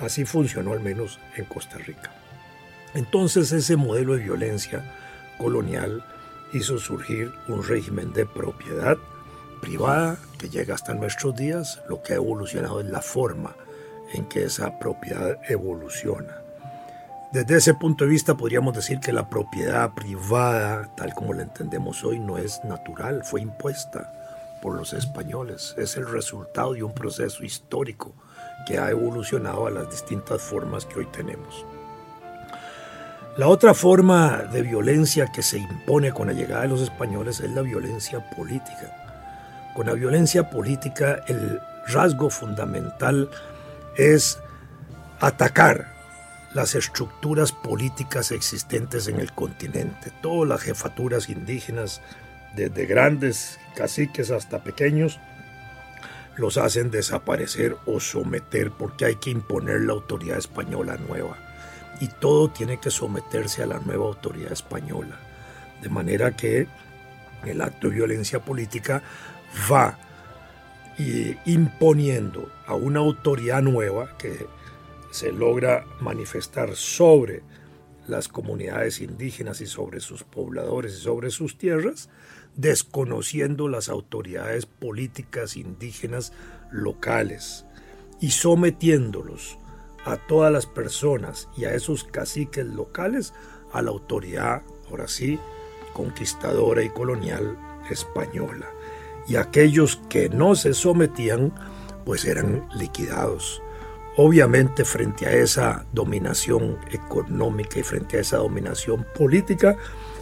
Así 0.00 0.24
funcionó 0.24 0.72
al 0.72 0.80
menos 0.80 1.18
en 1.36 1.46
Costa 1.46 1.78
Rica. 1.78 2.12
Entonces 2.94 3.52
ese 3.52 3.76
modelo 3.76 4.14
de 4.14 4.24
violencia 4.24 4.84
colonial 5.38 6.04
hizo 6.52 6.78
surgir 6.78 7.32
un 7.48 7.62
régimen 7.62 8.12
de 8.12 8.26
propiedad 8.26 8.96
privada 9.60 10.18
que 10.38 10.48
llega 10.48 10.74
hasta 10.74 10.94
nuestros 10.94 11.34
días. 11.34 11.82
Lo 11.88 12.02
que 12.02 12.12
ha 12.12 12.16
evolucionado 12.16 12.80
es 12.80 12.86
la 12.86 13.02
forma 13.02 13.54
en 14.12 14.26
que 14.26 14.44
esa 14.44 14.78
propiedad 14.78 15.38
evoluciona. 15.48 16.45
Desde 17.32 17.56
ese 17.56 17.74
punto 17.74 18.04
de 18.04 18.10
vista 18.10 18.36
podríamos 18.36 18.74
decir 18.74 19.00
que 19.00 19.12
la 19.12 19.28
propiedad 19.28 19.92
privada, 19.94 20.94
tal 20.96 21.12
como 21.12 21.34
la 21.34 21.42
entendemos 21.42 22.04
hoy, 22.04 22.20
no 22.20 22.38
es 22.38 22.62
natural, 22.64 23.24
fue 23.24 23.40
impuesta 23.40 24.12
por 24.62 24.76
los 24.76 24.92
españoles. 24.92 25.74
Es 25.76 25.96
el 25.96 26.08
resultado 26.08 26.72
de 26.74 26.84
un 26.84 26.94
proceso 26.94 27.42
histórico 27.42 28.14
que 28.66 28.78
ha 28.78 28.90
evolucionado 28.90 29.66
a 29.66 29.70
las 29.70 29.90
distintas 29.90 30.40
formas 30.40 30.86
que 30.86 31.00
hoy 31.00 31.06
tenemos. 31.06 31.66
La 33.36 33.48
otra 33.48 33.74
forma 33.74 34.44
de 34.50 34.62
violencia 34.62 35.26
que 35.26 35.42
se 35.42 35.58
impone 35.58 36.12
con 36.12 36.28
la 36.28 36.32
llegada 36.32 36.62
de 36.62 36.68
los 36.68 36.80
españoles 36.80 37.40
es 37.40 37.50
la 37.50 37.62
violencia 37.62 38.30
política. 38.30 39.72
Con 39.74 39.86
la 39.86 39.92
violencia 39.92 40.48
política 40.48 41.22
el 41.26 41.60
rasgo 41.88 42.30
fundamental 42.30 43.28
es 43.96 44.38
atacar 45.20 45.95
las 46.56 46.74
estructuras 46.74 47.52
políticas 47.52 48.32
existentes 48.32 49.08
en 49.08 49.20
el 49.20 49.32
continente. 49.32 50.10
Todas 50.22 50.48
las 50.48 50.62
jefaturas 50.62 51.28
indígenas, 51.28 52.00
desde 52.56 52.86
grandes 52.86 53.60
caciques 53.76 54.30
hasta 54.30 54.64
pequeños, 54.64 55.20
los 56.38 56.56
hacen 56.56 56.90
desaparecer 56.90 57.76
o 57.84 58.00
someter 58.00 58.70
porque 58.70 59.04
hay 59.04 59.16
que 59.16 59.28
imponer 59.28 59.82
la 59.82 59.92
autoridad 59.92 60.38
española 60.38 60.96
nueva 60.96 61.36
y 62.00 62.08
todo 62.08 62.50
tiene 62.50 62.80
que 62.80 62.90
someterse 62.90 63.62
a 63.62 63.66
la 63.66 63.78
nueva 63.80 64.06
autoridad 64.06 64.52
española. 64.52 65.20
De 65.82 65.90
manera 65.90 66.36
que 66.36 66.68
el 67.44 67.60
acto 67.60 67.88
de 67.88 67.96
violencia 67.96 68.40
política 68.40 69.02
va 69.70 69.98
imponiendo 71.44 72.50
a 72.66 72.74
una 72.74 73.00
autoridad 73.00 73.60
nueva 73.60 74.16
que 74.16 74.46
se 75.16 75.32
logra 75.32 75.86
manifestar 76.00 76.76
sobre 76.76 77.42
las 78.06 78.28
comunidades 78.28 79.00
indígenas 79.00 79.62
y 79.62 79.66
sobre 79.66 80.00
sus 80.00 80.24
pobladores 80.24 80.92
y 80.92 81.00
sobre 81.00 81.30
sus 81.30 81.56
tierras, 81.56 82.10
desconociendo 82.54 83.66
las 83.68 83.88
autoridades 83.88 84.66
políticas 84.66 85.56
indígenas 85.56 86.34
locales 86.70 87.64
y 88.20 88.32
sometiéndolos 88.32 89.58
a 90.04 90.18
todas 90.18 90.52
las 90.52 90.66
personas 90.66 91.48
y 91.56 91.64
a 91.64 91.74
esos 91.74 92.04
caciques 92.04 92.66
locales 92.66 93.32
a 93.72 93.80
la 93.80 93.92
autoridad, 93.92 94.62
ahora 94.90 95.08
sí, 95.08 95.38
conquistadora 95.94 96.82
y 96.82 96.90
colonial 96.90 97.56
española. 97.90 98.66
Y 99.28 99.36
aquellos 99.36 99.96
que 100.10 100.28
no 100.28 100.54
se 100.56 100.74
sometían, 100.74 101.54
pues 102.04 102.26
eran 102.26 102.68
liquidados. 102.74 103.62
Obviamente 104.16 104.84
frente 104.84 105.26
a 105.26 105.32
esa 105.32 105.84
dominación 105.92 106.78
económica 106.90 107.78
y 107.78 107.82
frente 107.82 108.16
a 108.16 108.20
esa 108.20 108.38
dominación 108.38 109.06
política, 109.16 109.76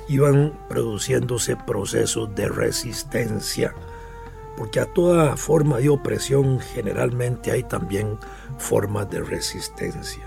iban 0.08 0.58
produciéndose 0.68 1.56
procesos 1.56 2.34
de 2.34 2.48
resistencia 2.48 3.74
porque 4.56 4.80
a 4.80 4.86
toda 4.86 5.36
forma 5.36 5.78
de 5.78 5.88
opresión 5.88 6.60
generalmente 6.60 7.50
hay 7.50 7.64
también 7.64 8.18
formas 8.58 9.10
de 9.10 9.20
resistencia. 9.20 10.24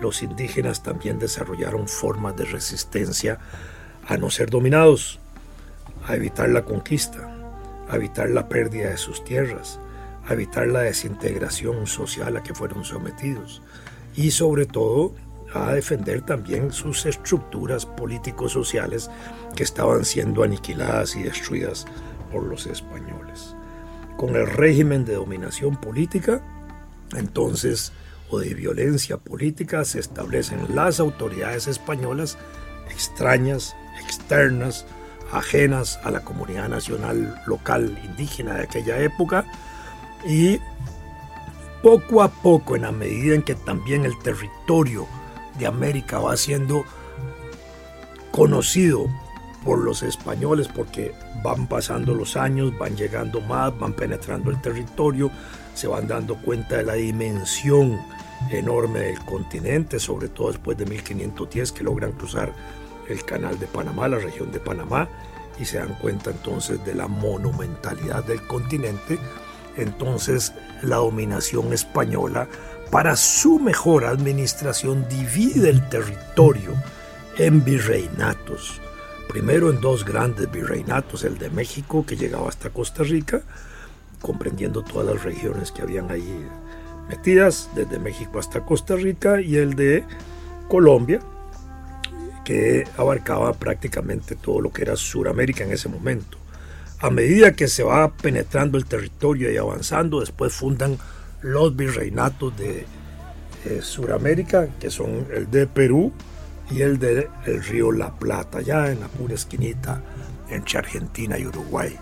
Los 0.00 0.22
indígenas 0.22 0.82
también 0.82 1.18
desarrollaron 1.18 1.88
formas 1.88 2.36
de 2.36 2.44
resistencia 2.44 3.38
a 4.06 4.16
no 4.16 4.30
ser 4.30 4.50
dominados, 4.50 5.18
a 6.06 6.14
evitar 6.14 6.48
la 6.50 6.64
conquista, 6.64 7.30
a 7.88 7.96
evitar 7.96 8.28
la 8.28 8.48
pérdida 8.48 8.90
de 8.90 8.98
sus 8.98 9.24
tierras, 9.24 9.78
a 10.26 10.32
evitar 10.32 10.66
la 10.68 10.80
desintegración 10.80 11.86
social 11.86 12.36
a 12.36 12.42
que 12.42 12.54
fueron 12.54 12.84
sometidos 12.84 13.62
y 14.16 14.30
sobre 14.30 14.66
todo 14.66 15.14
a 15.52 15.72
defender 15.72 16.22
también 16.22 16.72
sus 16.72 17.06
estructuras 17.06 17.86
político-sociales 17.86 19.10
que 19.54 19.62
estaban 19.62 20.04
siendo 20.04 20.42
aniquiladas 20.42 21.14
y 21.16 21.22
destruidas 21.22 21.86
por 22.32 22.44
los 22.44 22.66
españoles. 22.66 23.54
Con 24.16 24.34
el 24.36 24.46
régimen 24.46 25.04
de 25.04 25.14
dominación 25.14 25.76
política, 25.76 26.42
entonces, 27.16 27.92
o 28.30 28.38
de 28.38 28.54
violencia 28.54 29.16
política, 29.18 29.84
se 29.84 30.00
establecen 30.00 30.74
las 30.74 30.98
autoridades 30.98 31.68
españolas 31.68 32.36
extrañas, 32.90 33.76
externas, 34.02 34.86
ajenas 35.32 35.98
a 36.04 36.10
la 36.10 36.20
comunidad 36.20 36.68
nacional 36.68 37.40
local 37.46 37.98
indígena 38.04 38.54
de 38.54 38.64
aquella 38.64 38.98
época 38.98 39.44
y 40.24 40.60
poco 41.82 42.22
a 42.22 42.28
poco, 42.28 42.76
en 42.76 42.82
la 42.82 42.92
medida 42.92 43.34
en 43.34 43.42
que 43.42 43.54
también 43.54 44.04
el 44.04 44.18
territorio 44.20 45.06
de 45.58 45.66
América 45.66 46.18
va 46.18 46.36
siendo 46.36 46.84
conocido 48.30 49.06
por 49.64 49.78
los 49.78 50.02
españoles 50.02 50.68
porque 50.68 51.14
van 51.42 51.66
pasando 51.66 52.14
los 52.14 52.36
años, 52.36 52.76
van 52.78 52.96
llegando 52.96 53.40
más, 53.40 53.76
van 53.78 53.92
penetrando 53.92 54.50
el 54.50 54.60
territorio, 54.60 55.30
se 55.74 55.86
van 55.86 56.06
dando 56.06 56.36
cuenta 56.36 56.76
de 56.76 56.84
la 56.84 56.94
dimensión 56.94 58.00
enorme 58.50 59.00
del 59.00 59.24
continente, 59.24 59.98
sobre 59.98 60.28
todo 60.28 60.48
después 60.48 60.76
de 60.76 60.86
1510 60.86 61.72
que 61.72 61.84
logran 61.84 62.12
cruzar 62.12 62.52
el 63.08 63.24
canal 63.24 63.58
de 63.58 63.66
Panamá, 63.66 64.08
la 64.08 64.18
región 64.18 64.50
de 64.52 64.60
Panamá, 64.60 65.08
y 65.58 65.64
se 65.64 65.78
dan 65.78 65.94
cuenta 66.00 66.30
entonces 66.30 66.84
de 66.84 66.94
la 66.94 67.06
monumentalidad 67.06 68.24
del 68.24 68.42
continente. 68.46 69.18
Entonces 69.76 70.52
la 70.82 70.96
dominación 70.96 71.72
española 71.72 72.48
para 72.90 73.16
su 73.16 73.58
mejor 73.58 74.04
administración 74.04 75.06
divide 75.08 75.70
el 75.70 75.88
territorio 75.88 76.72
en 77.38 77.64
virreinatos. 77.64 78.80
Primero 79.28 79.70
en 79.70 79.80
dos 79.80 80.04
grandes 80.04 80.50
virreinatos, 80.50 81.24
el 81.24 81.38
de 81.38 81.50
México 81.50 82.06
que 82.06 82.16
llegaba 82.16 82.48
hasta 82.48 82.70
Costa 82.70 83.02
Rica, 83.02 83.42
comprendiendo 84.20 84.84
todas 84.84 85.12
las 85.12 85.24
regiones 85.24 85.72
que 85.72 85.82
habían 85.82 86.10
ahí 86.10 86.46
metidas, 87.08 87.68
desde 87.74 87.98
México 87.98 88.38
hasta 88.38 88.64
Costa 88.64 88.94
Rica, 88.94 89.40
y 89.40 89.56
el 89.56 89.74
de 89.74 90.04
Colombia, 90.68 91.20
que 92.44 92.84
abarcaba 92.96 93.54
prácticamente 93.54 94.36
todo 94.36 94.60
lo 94.60 94.72
que 94.72 94.82
era 94.82 94.94
Suramérica 94.94 95.64
en 95.64 95.72
ese 95.72 95.88
momento. 95.88 96.38
A 97.00 97.10
medida 97.10 97.52
que 97.52 97.68
se 97.68 97.82
va 97.82 98.16
penetrando 98.16 98.78
el 98.78 98.86
territorio 98.86 99.52
y 99.52 99.56
avanzando, 99.56 100.20
después 100.20 100.52
fundan 100.52 100.98
los 101.42 101.76
virreinatos 101.76 102.56
de 102.56 102.86
eh, 103.64 103.80
Suramérica, 103.82 104.68
que 104.80 104.90
son 104.90 105.26
el 105.32 105.50
de 105.50 105.66
Perú 105.66 106.12
y 106.70 106.80
el 106.80 106.98
del 106.98 107.28
río 107.68 107.92
La 107.92 108.14
Plata, 108.14 108.60
ya 108.62 108.90
en 108.90 109.00
la 109.00 109.08
pura 109.08 109.34
esquinita 109.34 110.00
entre 110.48 110.78
Argentina 110.78 111.38
y 111.38 111.46
Uruguay. 111.46 111.96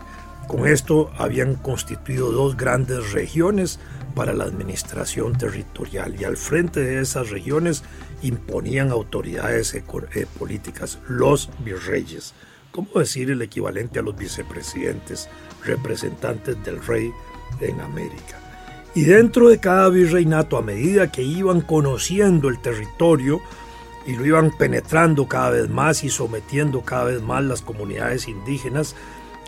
Con 0.47 0.67
esto 0.67 1.11
habían 1.17 1.55
constituido 1.55 2.31
dos 2.31 2.57
grandes 2.57 3.13
regiones 3.13 3.79
para 4.15 4.33
la 4.33 4.45
administración 4.45 5.37
territorial 5.39 6.21
y 6.21 6.25
al 6.25 6.37
frente 6.37 6.81
de 6.81 7.01
esas 7.01 7.31
regiones 7.31 7.83
imponían 8.23 8.91
autoridades 8.91 9.75
eh, 9.75 9.83
políticas, 10.39 10.99
los 11.09 11.49
virreyes, 11.65 12.35
como 12.73 12.89
decir 12.99 13.31
el 13.31 13.43
equivalente 13.43 13.99
a 13.99 14.03
los 14.03 14.17
vicepresidentes, 14.17 15.29
representantes 15.65 16.63
del 16.65 16.85
rey 16.85 17.13
en 17.61 17.81
América. 17.81 18.39
Y 18.95 19.05
dentro 19.05 19.49
de 19.49 19.59
cada 19.59 19.89
virreinato, 19.89 20.57
a 20.57 20.63
medida 20.63 21.13
que 21.13 21.23
iban 21.23 21.61
conociendo 21.61 22.49
el 22.49 22.61
territorio 22.61 23.41
y 24.07 24.17
lo 24.17 24.27
iban 24.27 24.51
penetrando 24.59 25.29
cada 25.29 25.51
vez 25.51 25.71
más 25.71 26.05
y 26.05 26.11
sometiendo 26.11 26.83
cada 26.83 27.05
vez 27.05 27.23
más 27.23 27.45
las 27.45 27.63
comunidades 27.63 28.29
indígenas 28.29 28.97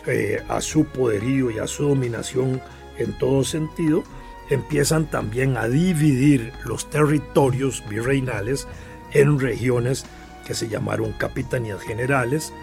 eh, 0.07 0.43
a 0.47 0.61
su 0.61 0.85
poderío 0.85 1.51
y 1.51 1.59
a 1.59 1.67
su 1.67 1.89
dominación 1.89 2.61
en 2.97 3.17
todo 3.17 3.43
sentido, 3.43 4.03
empiezan 4.49 5.09
también 5.09 5.57
a 5.57 5.67
dividir 5.67 6.53
los 6.63 6.89
territorios 6.89 7.83
virreinales 7.89 8.67
en 9.13 9.39
regiones 9.39 10.05
que 10.45 10.53
se 10.53 10.69
llamaron 10.69 11.11
capitanías 11.13 11.81
generales, 11.81 12.53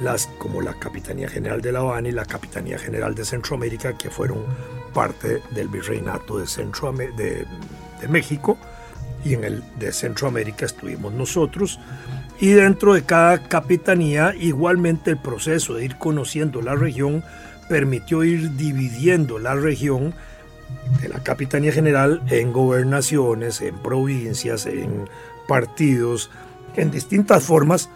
las, 0.00 0.26
como 0.38 0.60
la 0.60 0.74
Capitanía 0.74 1.28
General 1.28 1.60
de 1.60 1.72
La 1.72 1.80
Habana 1.80 2.08
y 2.08 2.12
la 2.12 2.24
Capitanía 2.24 2.78
General 2.78 3.14
de 3.14 3.24
Centroamérica, 3.24 3.96
que 3.96 4.10
fueron 4.10 4.44
parte 4.92 5.42
del 5.50 5.68
virreinato 5.68 6.38
de, 6.38 6.46
Centro, 6.46 6.92
de, 6.92 7.46
de 8.00 8.08
México, 8.08 8.58
y 9.24 9.34
en 9.34 9.44
el 9.44 9.64
de 9.78 9.92
Centroamérica 9.92 10.66
estuvimos 10.66 11.12
nosotros. 11.12 11.80
Y 12.38 12.50
dentro 12.50 12.94
de 12.94 13.02
cada 13.02 13.48
capitanía, 13.48 14.34
igualmente 14.38 15.10
el 15.10 15.18
proceso 15.18 15.74
de 15.74 15.84
ir 15.84 15.96
conociendo 15.96 16.62
la 16.62 16.74
región 16.74 17.24
permitió 17.68 18.22
ir 18.22 18.52
dividiendo 18.56 19.38
la 19.38 19.54
región 19.54 20.14
de 21.00 21.08
la 21.08 21.20
Capitanía 21.22 21.72
General 21.72 22.22
en 22.28 22.52
gobernaciones, 22.52 23.60
en 23.60 23.76
provincias, 23.78 24.66
en 24.66 25.08
partidos, 25.48 26.30
en 26.76 26.90
distintas 26.90 27.42
formas 27.42 27.88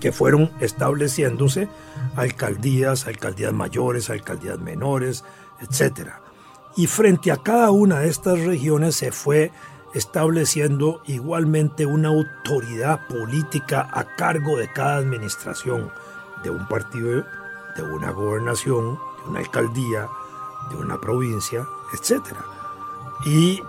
que 0.00 0.12
fueron 0.12 0.50
estableciéndose 0.60 1.68
alcaldías, 2.16 3.06
alcaldías 3.06 3.52
mayores, 3.52 4.10
alcaldías 4.10 4.58
menores, 4.58 5.24
etc. 5.60 6.10
Y 6.76 6.86
frente 6.86 7.30
a 7.30 7.36
cada 7.36 7.70
una 7.70 8.00
de 8.00 8.08
estas 8.08 8.40
regiones 8.40 8.96
se 8.96 9.12
fue 9.12 9.52
estableciendo 9.94 11.02
igualmente 11.06 11.84
una 11.84 12.08
autoridad 12.08 13.06
política 13.08 13.88
a 13.92 14.16
cargo 14.16 14.56
de 14.56 14.72
cada 14.72 14.96
administración 14.96 15.90
de 16.42 16.50
un 16.50 16.66
partido, 16.68 17.24
de 17.76 17.82
una 17.82 18.10
gobernación, 18.10 18.98
de 19.24 19.30
una 19.30 19.40
alcaldía, 19.40 20.08
de 20.70 20.76
una 20.76 21.00
provincia, 21.00 21.66
etc. 21.92 22.22
Y 23.26 23.62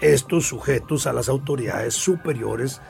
estos 0.00 0.46
sujetos 0.46 1.06
a 1.06 1.12
las 1.12 1.28
autoridades 1.28 1.94
superiores 1.94 2.80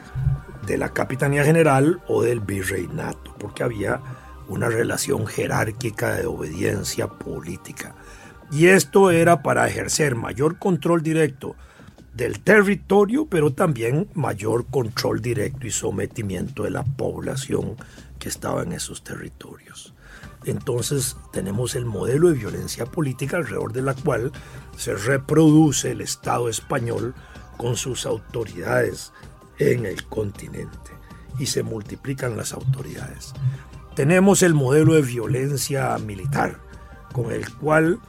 de 0.66 0.78
la 0.78 0.92
Capitanía 0.92 1.44
General 1.44 2.00
o 2.08 2.22
del 2.22 2.40
Virreinato, 2.40 3.34
porque 3.38 3.62
había 3.62 4.00
una 4.48 4.68
relación 4.68 5.26
jerárquica 5.26 6.14
de 6.14 6.26
obediencia 6.26 7.08
política. 7.08 7.94
Y 8.50 8.66
esto 8.66 9.10
era 9.10 9.42
para 9.42 9.66
ejercer 9.66 10.14
mayor 10.14 10.58
control 10.58 11.02
directo 11.02 11.56
del 12.14 12.40
territorio, 12.40 13.26
pero 13.26 13.52
también 13.52 14.08
mayor 14.14 14.66
control 14.66 15.22
directo 15.22 15.66
y 15.66 15.70
sometimiento 15.70 16.64
de 16.64 16.70
la 16.70 16.84
población 16.84 17.76
que 18.18 18.28
estaba 18.28 18.62
en 18.62 18.72
esos 18.72 19.02
territorios. 19.02 19.94
Entonces 20.44 21.16
tenemos 21.32 21.74
el 21.74 21.86
modelo 21.86 22.28
de 22.28 22.34
violencia 22.34 22.84
política 22.84 23.36
alrededor 23.36 23.72
de 23.72 23.82
la 23.82 23.94
cual 23.94 24.32
se 24.76 24.94
reproduce 24.94 25.92
el 25.92 26.00
Estado 26.00 26.48
español 26.48 27.14
con 27.56 27.76
sus 27.76 28.06
autoridades 28.06 29.12
en 29.58 29.86
el 29.86 30.04
continente 30.06 30.92
y 31.38 31.46
se 31.46 31.62
multiplican 31.62 32.36
las 32.36 32.52
autoridades. 32.52 33.32
Tenemos 33.94 34.42
el 34.42 34.54
modelo 34.54 34.94
de 34.94 35.02
violencia 35.02 35.96
militar 35.98 36.58
con 37.12 37.30
el 37.30 37.52
cual 37.56 38.00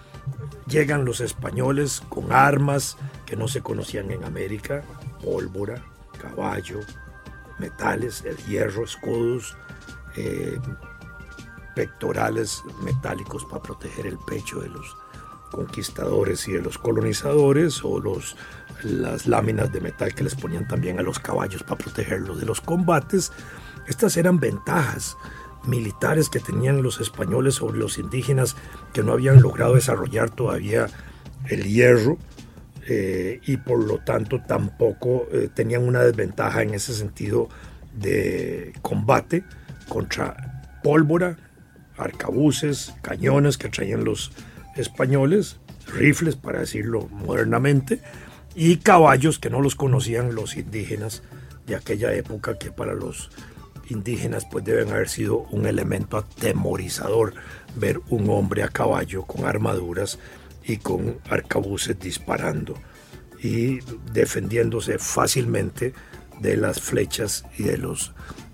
llegan 0.67 1.05
los 1.05 1.19
españoles 1.19 2.01
con 2.09 2.31
armas 2.31 2.97
que 3.25 3.35
no 3.35 3.47
se 3.47 3.61
conocían 3.61 4.11
en 4.11 4.23
América, 4.23 4.83
pólvora, 5.21 5.83
caballo, 6.19 6.79
metales, 7.59 8.23
el 8.25 8.37
hierro, 8.45 8.85
escudos, 8.85 9.57
eh, 10.15 10.57
pectorales 11.75 12.61
metálicos 12.83 13.45
para 13.45 13.61
proteger 13.61 14.07
el 14.07 14.17
pecho 14.19 14.61
de 14.61 14.69
los 14.69 14.95
conquistadores 15.53 16.47
y 16.47 16.53
de 16.53 16.61
los 16.61 16.77
colonizadores 16.77 17.83
o 17.85 17.99
los, 17.99 18.35
las 18.83 19.27
láminas 19.27 19.71
de 19.71 19.79
metal 19.79 20.13
que 20.13 20.25
les 20.25 20.35
ponían 20.35 20.67
también 20.67 20.99
a 20.99 21.03
los 21.03 21.19
caballos 21.19 21.63
para 21.63 21.77
protegerlos 21.77 22.39
de 22.39 22.45
los 22.45 22.59
combates. 22.59 23.31
Estas 23.87 24.17
eran 24.17 24.39
ventajas 24.39 25.15
militares 25.65 26.29
que 26.29 26.39
tenían 26.39 26.83
los 26.83 26.99
españoles 26.99 27.55
sobre 27.55 27.79
los 27.79 27.97
indígenas 27.97 28.55
que 28.91 29.03
no 29.03 29.13
habían 29.13 29.41
logrado 29.41 29.75
desarrollar 29.75 30.29
todavía 30.29 30.87
el 31.47 31.63
hierro 31.63 32.17
eh, 32.87 33.39
y 33.45 33.57
por 33.57 33.79
lo 33.79 33.99
tanto 33.99 34.41
tampoco 34.41 35.27
eh, 35.31 35.49
tenían 35.53 35.83
una 35.87 36.01
desventaja 36.01 36.63
en 36.63 36.73
ese 36.73 36.93
sentido 36.93 37.47
de 37.93 38.73
combate 38.81 39.45
contra 39.87 40.79
pólvora, 40.83 41.37
arcabuces, 41.97 42.93
cañones 43.01 43.57
que 43.57 43.69
traían 43.69 44.03
los 44.03 44.31
españoles, 44.75 45.57
rifles 45.87 46.35
para 46.35 46.59
decirlo 46.59 47.07
modernamente, 47.09 48.01
y 48.55 48.77
caballos 48.77 49.39
que 49.39 49.49
no 49.49 49.61
los 49.61 49.75
conocían 49.75 50.35
los 50.35 50.55
indígenas 50.57 51.23
de 51.65 51.75
aquella 51.75 52.13
época 52.13 52.57
que 52.57 52.71
para 52.71 52.93
los 52.93 53.29
indígenas 53.89 54.45
pues 54.49 54.63
deben 54.63 54.89
haber 54.91 55.09
sido 55.09 55.39
un 55.51 55.65
elemento 55.65 56.17
atemorizador 56.17 57.33
ver 57.75 57.99
un 58.09 58.29
hombre 58.29 58.63
a 58.63 58.69
caballo 58.69 59.23
con 59.23 59.45
armaduras 59.45 60.19
y 60.63 60.77
con 60.77 61.17
arcabuces 61.29 61.99
disparando 61.99 62.75
y 63.41 63.79
defendiéndose 64.13 64.99
fácilmente 64.99 65.93
de 66.39 66.57
las 66.57 66.79
flechas 66.79 67.45
y 67.57 67.63
de 67.63 67.77
los 67.77 68.13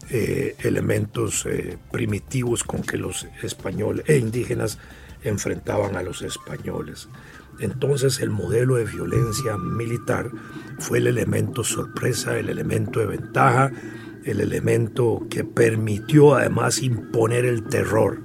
eh, 0.10 0.56
elementos 0.64 1.46
eh, 1.46 1.78
primitivos 1.92 2.64
con 2.64 2.82
que 2.82 2.98
los 2.98 3.28
españoles 3.44 4.06
e 4.08 4.18
indígenas 4.18 4.80
enfrentaban 5.24 5.96
a 5.96 6.04
los 6.04 6.22
españoles. 6.22 7.10
Entonces 7.60 8.20
el 8.20 8.30
modelo 8.30 8.76
de 8.76 8.86
violencia 8.86 9.58
militar 9.58 10.30
fue 10.80 11.00
el 11.00 11.08
elemento 11.08 11.64
sorpresa, 11.64 12.38
el 12.38 12.50
elemento 12.50 13.00
de 13.00 13.08
ventaja, 13.08 13.72
el 14.24 14.40
elemento 14.40 15.26
que 15.30 15.44
permitió 15.44 16.36
además 16.36 16.82
imponer 16.82 17.46
el 17.46 17.64
terror, 17.64 18.22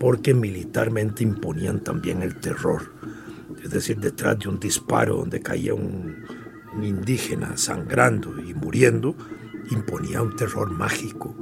porque 0.00 0.34
militarmente 0.34 1.22
imponían 1.22 1.80
también 1.80 2.22
el 2.22 2.36
terror. 2.36 2.92
Es 3.62 3.70
decir, 3.70 3.98
detrás 3.98 4.38
de 4.38 4.48
un 4.48 4.58
disparo 4.58 5.16
donde 5.16 5.40
caía 5.40 5.74
un 5.74 6.24
indígena 6.82 7.56
sangrando 7.56 8.40
y 8.40 8.54
muriendo, 8.54 9.14
imponía 9.70 10.22
un 10.22 10.36
terror 10.36 10.70
mágico. 10.70 11.34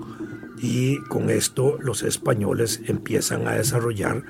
Y 0.58 0.98
con 1.04 1.30
esto 1.30 1.78
los 1.80 2.02
españoles 2.02 2.82
empiezan 2.86 3.48
a 3.48 3.52
desarrollar 3.52 4.22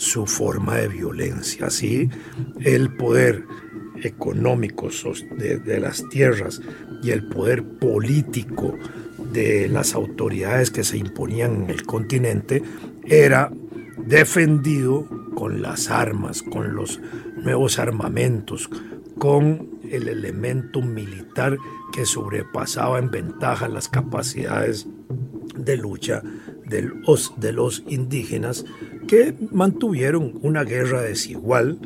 su 0.00 0.24
forma 0.24 0.76
de 0.76 0.88
violencia. 0.88 1.66
Así, 1.66 2.08
el 2.60 2.94
poder 2.94 3.44
económico 4.02 4.88
de, 5.36 5.78
las 5.78 6.08
tierras 6.08 6.62
y 7.02 7.10
el 7.10 7.28
poder 7.28 7.62
político 7.62 8.78
de 9.30 9.68
las 9.68 9.94
autoridades 9.94 10.70
que 10.70 10.84
se 10.84 10.96
imponían 10.96 11.64
en 11.64 11.70
el 11.70 11.82
continente 11.84 12.62
era 13.04 13.52
defendido 13.98 15.06
con 15.34 15.60
las 15.60 15.90
armas, 15.90 16.42
con 16.42 16.74
los 16.74 16.98
nuevos 17.36 17.78
armamentos, 17.78 18.70
con 19.18 19.80
el 19.90 20.08
elemento 20.08 20.80
militar 20.80 21.58
que 21.92 22.06
sobrepasaba 22.06 22.98
en 22.98 23.10
ventaja 23.10 23.68
las 23.68 23.90
capacidades 23.90 24.86
de 25.54 25.76
lucha 25.76 26.22
de 26.64 26.82
los, 26.82 27.34
de 27.36 27.52
los 27.52 27.84
indígenas 27.86 28.64
que 29.10 29.34
mantuvieron 29.50 30.38
una 30.42 30.62
guerra 30.62 31.02
desigual 31.02 31.80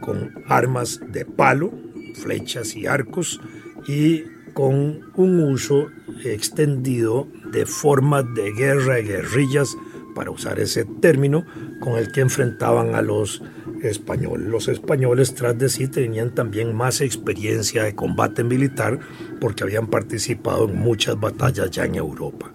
con 0.00 0.32
armas 0.48 1.00
de 1.06 1.26
palo, 1.26 1.70
flechas 2.14 2.74
y 2.76 2.86
arcos 2.86 3.42
y 3.86 4.22
con 4.54 5.00
un 5.16 5.40
uso 5.40 5.88
extendido 6.24 7.28
de 7.52 7.66
formas 7.66 8.24
de 8.34 8.52
guerra 8.52 9.00
y 9.00 9.04
guerrillas, 9.04 9.76
para 10.14 10.30
usar 10.30 10.60
ese 10.60 10.86
término, 10.86 11.44
con 11.80 11.98
el 11.98 12.10
que 12.10 12.22
enfrentaban 12.22 12.94
a 12.94 13.02
los 13.02 13.42
españoles. 13.82 14.48
Los 14.48 14.68
españoles 14.68 15.34
tras 15.34 15.58
de 15.58 15.68
sí 15.68 15.88
tenían 15.88 16.34
también 16.34 16.74
más 16.74 17.02
experiencia 17.02 17.82
de 17.82 17.94
combate 17.94 18.44
militar 18.44 18.98
porque 19.42 19.64
habían 19.64 19.88
participado 19.88 20.70
en 20.70 20.78
muchas 20.78 21.20
batallas 21.20 21.70
ya 21.70 21.84
en 21.84 21.96
Europa. 21.96 22.50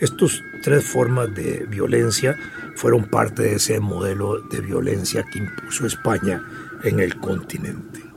Estas 0.00 0.42
tres 0.62 0.84
formas 0.84 1.34
de 1.34 1.66
violencia 1.68 2.36
fueron 2.76 3.04
parte 3.04 3.42
de 3.42 3.54
ese 3.56 3.80
modelo 3.80 4.40
de 4.42 4.60
violencia 4.60 5.24
que 5.24 5.40
impuso 5.40 5.86
España 5.86 6.40
en 6.84 7.00
el 7.00 7.16
continente. 7.16 8.07